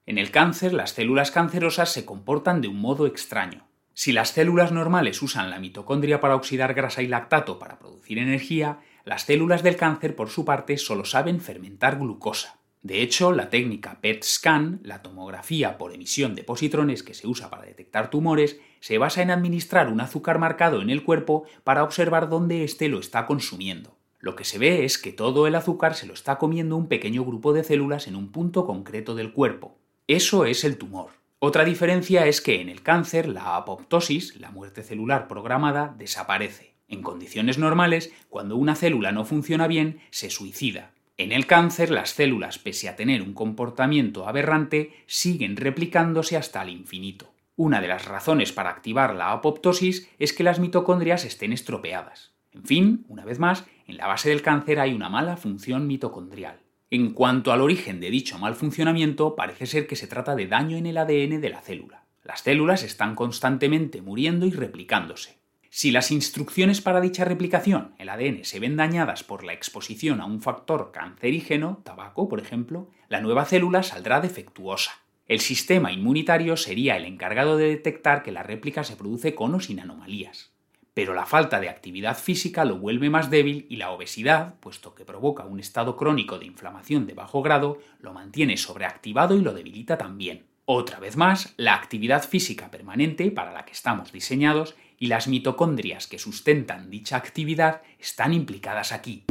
En 0.06 0.18
el 0.18 0.32
cáncer, 0.32 0.72
las 0.72 0.92
células 0.92 1.32
cancerosas 1.32 1.92
se 1.92 2.06
comportan 2.06 2.62
de 2.62 2.70
un 2.70 2.80
modo 2.80 3.06
extraño. 3.06 3.68
Si 3.94 4.14
las 4.14 4.30
células 4.30 4.72
normales 4.72 5.22
usan 5.22 5.50
la 5.50 5.60
mitocondria 5.60 6.22
para 6.22 6.38
oxidar 6.38 6.74
grasa 6.74 7.02
y 7.02 7.08
lactato 7.08 7.60
para 7.60 7.78
producir 7.78 8.18
energía, 8.18 8.80
las 9.04 9.24
células 9.24 9.62
del 9.62 9.76
cáncer, 9.76 10.16
por 10.16 10.30
su 10.30 10.46
parte, 10.46 10.78
solo 10.78 11.04
saben 11.04 11.42
fermentar 11.42 12.00
glucosa. 12.00 12.60
De 12.82 13.02
hecho, 13.02 13.34
la 13.34 13.50
técnica 13.50 14.00
PET 14.00 14.24
scan, 14.24 14.80
la 14.84 15.02
tomografía 15.02 15.78
por 15.78 15.94
emisión 15.94 16.34
de 16.34 16.46
positrones 16.46 17.04
que 17.04 17.14
se 17.14 17.28
usa 17.28 17.50
para 17.50 17.66
detectar 17.66 18.10
tumores, 18.10 18.62
se 18.80 18.98
basa 18.98 19.22
en 19.22 19.32
administrar 19.32 19.92
un 19.92 20.02
azúcar 20.02 20.40
marcado 20.40 20.82
en 20.82 20.90
el 20.90 21.04
cuerpo 21.04 21.46
para 21.64 21.84
observar 21.84 22.30
dónde 22.30 22.64
éste 22.64 22.88
lo 22.90 23.00
está 23.00 23.26
consumiendo. 23.26 23.98
Lo 24.20 24.36
que 24.36 24.44
se 24.44 24.58
ve 24.58 24.84
es 24.84 24.98
que 24.98 25.14
todo 25.14 25.48
el 25.48 25.56
azúcar 25.56 25.96
se 25.96 26.06
lo 26.06 26.14
está 26.14 26.38
comiendo 26.38 26.76
un 26.76 26.88
pequeño 26.88 27.24
grupo 27.24 27.54
de 27.54 27.64
células 27.64 28.08
en 28.08 28.16
un 28.16 28.32
punto 28.32 28.66
concreto 28.66 29.16
del 29.16 29.32
cuerpo. 29.32 29.78
Eso 30.08 30.46
es 30.46 30.64
el 30.64 30.78
tumor. 30.78 31.12
Otra 31.40 31.64
diferencia 31.64 32.26
es 32.26 32.42
que 32.42 32.60
en 32.60 32.68
el 32.68 32.82
cáncer 32.82 33.30
la 33.30 33.56
apoptosis, 33.56 34.36
la 34.36 34.52
muerte 34.52 34.84
celular 34.84 35.30
programada, 35.30 35.96
desaparece. 35.98 36.74
En 36.90 37.02
condiciones 37.02 37.58
normales, 37.58 38.12
cuando 38.28 38.58
una 38.58 38.76
célula 38.76 39.14
no 39.14 39.24
funciona 39.24 39.68
bien, 39.68 40.02
se 40.10 40.30
suicida. 40.30 40.92
En 41.16 41.32
el 41.32 41.48
cáncer, 41.48 41.92
las 41.92 42.10
células, 42.10 42.60
pese 42.60 42.90
a 42.90 42.96
tener 42.96 43.22
un 43.22 43.34
comportamiento 43.34 44.28
aberrante, 44.28 44.92
siguen 45.06 45.56
replicándose 45.56 46.36
hasta 46.36 46.62
el 46.64 46.70
infinito. 46.70 47.32
Una 47.60 47.82
de 47.82 47.90
las 47.90 48.06
razones 48.06 48.54
para 48.54 48.70
activar 48.70 49.14
la 49.16 49.34
apoptosis 49.34 50.10
es 50.18 50.32
que 50.32 50.46
las 50.46 50.60
mitocondrias 50.60 51.26
estén 51.26 51.52
estropeadas. 51.52 52.32
En 52.54 52.64
fin, 52.64 53.06
una 53.10 53.26
vez 53.26 53.38
más, 53.38 53.66
en 53.86 53.98
la 53.98 54.08
base 54.08 54.30
del 54.30 54.42
cáncer 54.42 54.80
hay 54.80 54.94
una 54.94 55.10
mala 55.10 55.36
función 55.36 55.86
mitocondrial. 55.86 56.62
En 56.90 57.12
cuanto 57.12 57.52
al 57.52 57.60
origen 57.60 58.00
de 58.00 58.12
dicho 58.12 58.40
mal 58.40 58.56
funcionamiento, 58.56 59.36
parece 59.36 59.66
ser 59.66 59.88
que 59.88 59.98
se 59.98 60.08
trata 60.08 60.38
de 60.38 60.48
daño 60.48 60.78
en 60.78 60.86
el 60.86 60.98
ADN 60.98 61.42
de 61.42 61.50
la 61.50 61.60
célula. 61.60 62.06
Las 62.24 62.44
células 62.44 62.84
están 62.84 63.14
constantemente 63.14 64.02
muriendo 64.02 64.46
y 64.46 64.52
replicándose. 64.52 65.38
Si 65.70 65.92
las 65.92 66.12
instrucciones 66.12 66.80
para 66.80 67.02
dicha 67.02 67.26
replicación, 67.26 67.94
el 67.98 68.08
ADN, 68.08 68.46
se 68.46 68.62
ven 68.62 68.78
dañadas 68.78 69.26
por 69.26 69.44
la 69.44 69.52
exposición 69.52 70.22
a 70.22 70.26
un 70.26 70.42
factor 70.42 70.94
cancerígeno, 70.94 71.82
tabaco 71.84 72.30
por 72.30 72.40
ejemplo, 72.40 72.90
la 73.10 73.20
nueva 73.20 73.44
célula 73.44 73.84
saldrá 73.84 74.22
defectuosa. 74.22 74.94
El 75.30 75.40
sistema 75.40 75.94
inmunitario 75.94 76.58
sería 76.58 76.98
el 76.98 77.06
encargado 77.06 77.56
de 77.56 77.70
detectar 77.70 78.22
que 78.22 78.34
la 78.34 78.44
réplica 78.44 78.84
se 78.84 78.98
produce 78.98 79.34
con 79.34 79.56
o 79.56 79.62
sin 79.62 79.80
anomalías 79.80 80.52
pero 81.00 81.14
la 81.14 81.26
falta 81.26 81.62
de 81.62 81.70
actividad 81.70 82.18
física 82.18 82.66
lo 82.66 82.78
vuelve 82.78 83.10
más 83.10 83.30
débil 83.30 83.66
y 83.70 83.78
la 83.78 83.92
obesidad, 83.92 84.56
puesto 84.60 84.96
que 84.96 85.06
provoca 85.06 85.46
un 85.46 85.62
estado 85.62 85.96
crónico 85.96 86.38
de 86.40 86.46
inflamación 86.46 87.08
de 87.08 87.14
bajo 87.14 87.42
grado, 87.42 87.80
lo 88.02 88.12
mantiene 88.12 88.58
sobreactivado 88.58 89.38
y 89.38 89.42
lo 89.42 89.54
debilita 89.54 89.98
también. 89.98 90.44
Otra 90.66 91.00
vez 91.00 91.16
más, 91.16 91.54
la 91.56 91.74
actividad 91.74 92.28
física 92.28 92.70
permanente 92.70 93.32
para 93.32 93.54
la 93.54 93.64
que 93.64 93.72
estamos 93.72 94.12
diseñados 94.12 94.76
y 94.98 95.08
las 95.08 95.30
mitocondrias 95.30 96.06
que 96.06 96.20
sustentan 96.20 96.90
dicha 96.90 97.16
actividad 97.16 97.82
están 97.98 98.34
implicadas 98.34 98.92
aquí. 98.92 99.24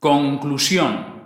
Conclusión. 0.00 1.17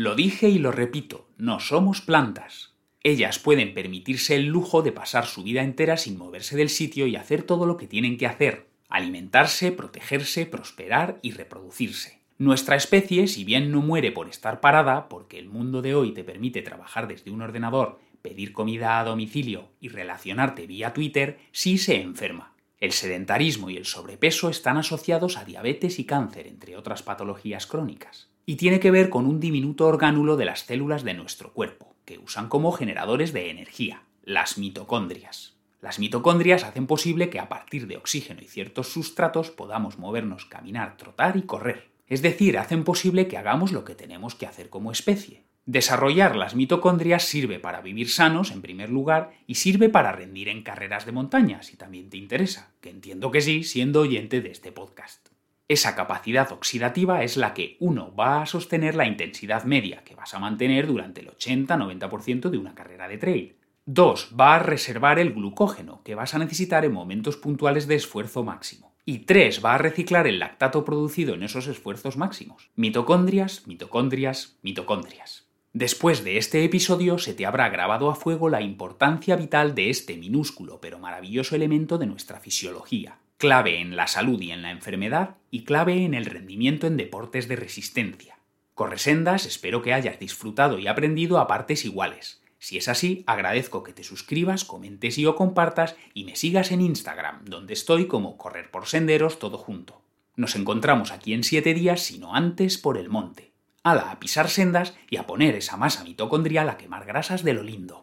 Lo 0.00 0.14
dije 0.14 0.48
y 0.48 0.58
lo 0.58 0.72
repito, 0.72 1.28
no 1.36 1.60
somos 1.60 2.00
plantas. 2.00 2.72
Ellas 3.02 3.38
pueden 3.38 3.74
permitirse 3.74 4.34
el 4.34 4.46
lujo 4.46 4.80
de 4.80 4.92
pasar 4.92 5.26
su 5.26 5.42
vida 5.42 5.62
entera 5.62 5.98
sin 5.98 6.16
moverse 6.16 6.56
del 6.56 6.70
sitio 6.70 7.06
y 7.06 7.16
hacer 7.16 7.42
todo 7.42 7.66
lo 7.66 7.76
que 7.76 7.86
tienen 7.86 8.16
que 8.16 8.26
hacer, 8.26 8.70
alimentarse, 8.88 9.72
protegerse, 9.72 10.46
prosperar 10.46 11.18
y 11.20 11.32
reproducirse. 11.32 12.22
Nuestra 12.38 12.76
especie, 12.76 13.26
si 13.26 13.44
bien 13.44 13.70
no 13.70 13.82
muere 13.82 14.10
por 14.10 14.30
estar 14.30 14.62
parada, 14.62 15.06
porque 15.10 15.38
el 15.38 15.50
mundo 15.50 15.82
de 15.82 15.94
hoy 15.94 16.12
te 16.12 16.24
permite 16.24 16.62
trabajar 16.62 17.06
desde 17.06 17.30
un 17.30 17.42
ordenador, 17.42 18.00
pedir 18.22 18.54
comida 18.54 19.00
a 19.00 19.04
domicilio 19.04 19.68
y 19.82 19.88
relacionarte 19.88 20.66
vía 20.66 20.94
Twitter, 20.94 21.40
sí 21.52 21.76
se 21.76 22.00
enferma. 22.00 22.54
El 22.78 22.92
sedentarismo 22.92 23.68
y 23.68 23.76
el 23.76 23.84
sobrepeso 23.84 24.48
están 24.48 24.78
asociados 24.78 25.36
a 25.36 25.44
diabetes 25.44 25.98
y 25.98 26.06
cáncer, 26.06 26.46
entre 26.46 26.78
otras 26.78 27.02
patologías 27.02 27.66
crónicas. 27.66 28.29
Y 28.50 28.56
tiene 28.56 28.80
que 28.80 28.90
ver 28.90 29.10
con 29.10 29.26
un 29.26 29.38
diminuto 29.38 29.86
orgánulo 29.86 30.36
de 30.36 30.44
las 30.44 30.66
células 30.66 31.04
de 31.04 31.14
nuestro 31.14 31.52
cuerpo 31.52 31.94
que 32.04 32.18
usan 32.18 32.48
como 32.48 32.72
generadores 32.72 33.32
de 33.32 33.48
energía, 33.48 34.02
las 34.24 34.58
mitocondrias. 34.58 35.54
Las 35.80 36.00
mitocondrias 36.00 36.64
hacen 36.64 36.88
posible 36.88 37.30
que 37.30 37.38
a 37.38 37.48
partir 37.48 37.86
de 37.86 37.96
oxígeno 37.96 38.40
y 38.42 38.46
ciertos 38.46 38.88
sustratos 38.88 39.52
podamos 39.52 40.00
movernos, 40.00 40.46
caminar, 40.46 40.96
trotar 40.96 41.36
y 41.36 41.42
correr. 41.42 41.92
Es 42.08 42.22
decir, 42.22 42.58
hacen 42.58 42.82
posible 42.82 43.28
que 43.28 43.38
hagamos 43.38 43.70
lo 43.70 43.84
que 43.84 43.94
tenemos 43.94 44.34
que 44.34 44.46
hacer 44.46 44.68
como 44.68 44.90
especie. 44.90 45.44
Desarrollar 45.66 46.34
las 46.34 46.56
mitocondrias 46.56 47.22
sirve 47.22 47.60
para 47.60 47.82
vivir 47.82 48.10
sanos, 48.10 48.50
en 48.50 48.62
primer 48.62 48.90
lugar, 48.90 49.30
y 49.46 49.54
sirve 49.54 49.90
para 49.90 50.10
rendir 50.10 50.48
en 50.48 50.64
carreras 50.64 51.06
de 51.06 51.12
montaña, 51.12 51.62
si 51.62 51.76
también 51.76 52.10
te 52.10 52.16
interesa, 52.16 52.72
que 52.80 52.90
entiendo 52.90 53.30
que 53.30 53.42
sí, 53.42 53.62
siendo 53.62 54.00
oyente 54.00 54.40
de 54.40 54.50
este 54.50 54.72
podcast. 54.72 55.29
Esa 55.70 55.94
capacidad 55.94 56.50
oxidativa 56.50 57.22
es 57.22 57.36
la 57.36 57.54
que, 57.54 57.76
uno, 57.78 58.12
va 58.16 58.42
a 58.42 58.46
sostener 58.46 58.96
la 58.96 59.06
intensidad 59.06 59.62
media 59.62 60.02
que 60.02 60.16
vas 60.16 60.34
a 60.34 60.40
mantener 60.40 60.88
durante 60.88 61.20
el 61.20 61.28
80-90% 61.28 62.50
de 62.50 62.58
una 62.58 62.74
carrera 62.74 63.06
de 63.06 63.18
trail. 63.18 63.54
Dos, 63.86 64.34
va 64.34 64.56
a 64.56 64.58
reservar 64.58 65.20
el 65.20 65.32
glucógeno 65.32 66.02
que 66.02 66.16
vas 66.16 66.34
a 66.34 66.40
necesitar 66.40 66.84
en 66.84 66.92
momentos 66.92 67.36
puntuales 67.36 67.86
de 67.86 67.94
esfuerzo 67.94 68.42
máximo. 68.42 68.96
Y 69.04 69.18
tres, 69.18 69.64
va 69.64 69.76
a 69.76 69.78
reciclar 69.78 70.26
el 70.26 70.40
lactato 70.40 70.84
producido 70.84 71.34
en 71.34 71.44
esos 71.44 71.68
esfuerzos 71.68 72.16
máximos. 72.16 72.68
Mitocondrias, 72.74 73.68
mitocondrias, 73.68 74.58
mitocondrias. 74.62 75.46
Después 75.72 76.24
de 76.24 76.36
este 76.36 76.64
episodio 76.64 77.18
se 77.18 77.32
te 77.32 77.46
habrá 77.46 77.68
grabado 77.68 78.10
a 78.10 78.16
fuego 78.16 78.48
la 78.48 78.60
importancia 78.60 79.36
vital 79.36 79.76
de 79.76 79.90
este 79.90 80.16
minúsculo 80.16 80.80
pero 80.80 80.98
maravilloso 80.98 81.54
elemento 81.54 81.96
de 81.96 82.06
nuestra 82.06 82.40
fisiología, 82.40 83.20
clave 83.40 83.80
en 83.80 83.96
la 83.96 84.06
salud 84.06 84.38
y 84.42 84.50
en 84.50 84.60
la 84.60 84.70
enfermedad 84.70 85.38
y 85.50 85.64
clave 85.64 86.04
en 86.04 86.12
el 86.12 86.26
rendimiento 86.26 86.86
en 86.86 86.98
deportes 86.98 87.48
de 87.48 87.56
resistencia. 87.56 88.38
Corresendas, 88.74 89.46
espero 89.46 89.80
que 89.80 89.94
hayas 89.94 90.18
disfrutado 90.18 90.78
y 90.78 90.86
aprendido 90.86 91.38
a 91.38 91.46
partes 91.46 91.86
iguales. 91.86 92.42
Si 92.58 92.76
es 92.76 92.86
así, 92.86 93.24
agradezco 93.26 93.82
que 93.82 93.94
te 93.94 94.04
suscribas, 94.04 94.66
comentes 94.66 95.16
y 95.16 95.24
o 95.24 95.36
compartas 95.36 95.96
y 96.12 96.24
me 96.24 96.36
sigas 96.36 96.70
en 96.70 96.82
Instagram, 96.82 97.46
donde 97.46 97.72
estoy 97.72 98.08
como 98.08 98.36
Correr 98.36 98.70
por 98.70 98.86
Senderos 98.86 99.38
todo 99.38 99.56
junto. 99.56 100.02
Nos 100.36 100.54
encontramos 100.54 101.10
aquí 101.10 101.32
en 101.32 101.42
siete 101.42 101.72
días, 101.72 102.02
sino 102.02 102.34
antes 102.34 102.76
por 102.76 102.98
el 102.98 103.08
monte. 103.08 103.54
Ala, 103.82 104.10
a 104.10 104.20
pisar 104.20 104.50
sendas 104.50 104.94
y 105.08 105.16
a 105.16 105.26
poner 105.26 105.54
esa 105.54 105.78
masa 105.78 106.04
mitocondrial 106.04 106.68
a 106.68 106.76
quemar 106.76 107.06
grasas 107.06 107.42
de 107.42 107.54
lo 107.54 107.62
lindo. 107.62 108.02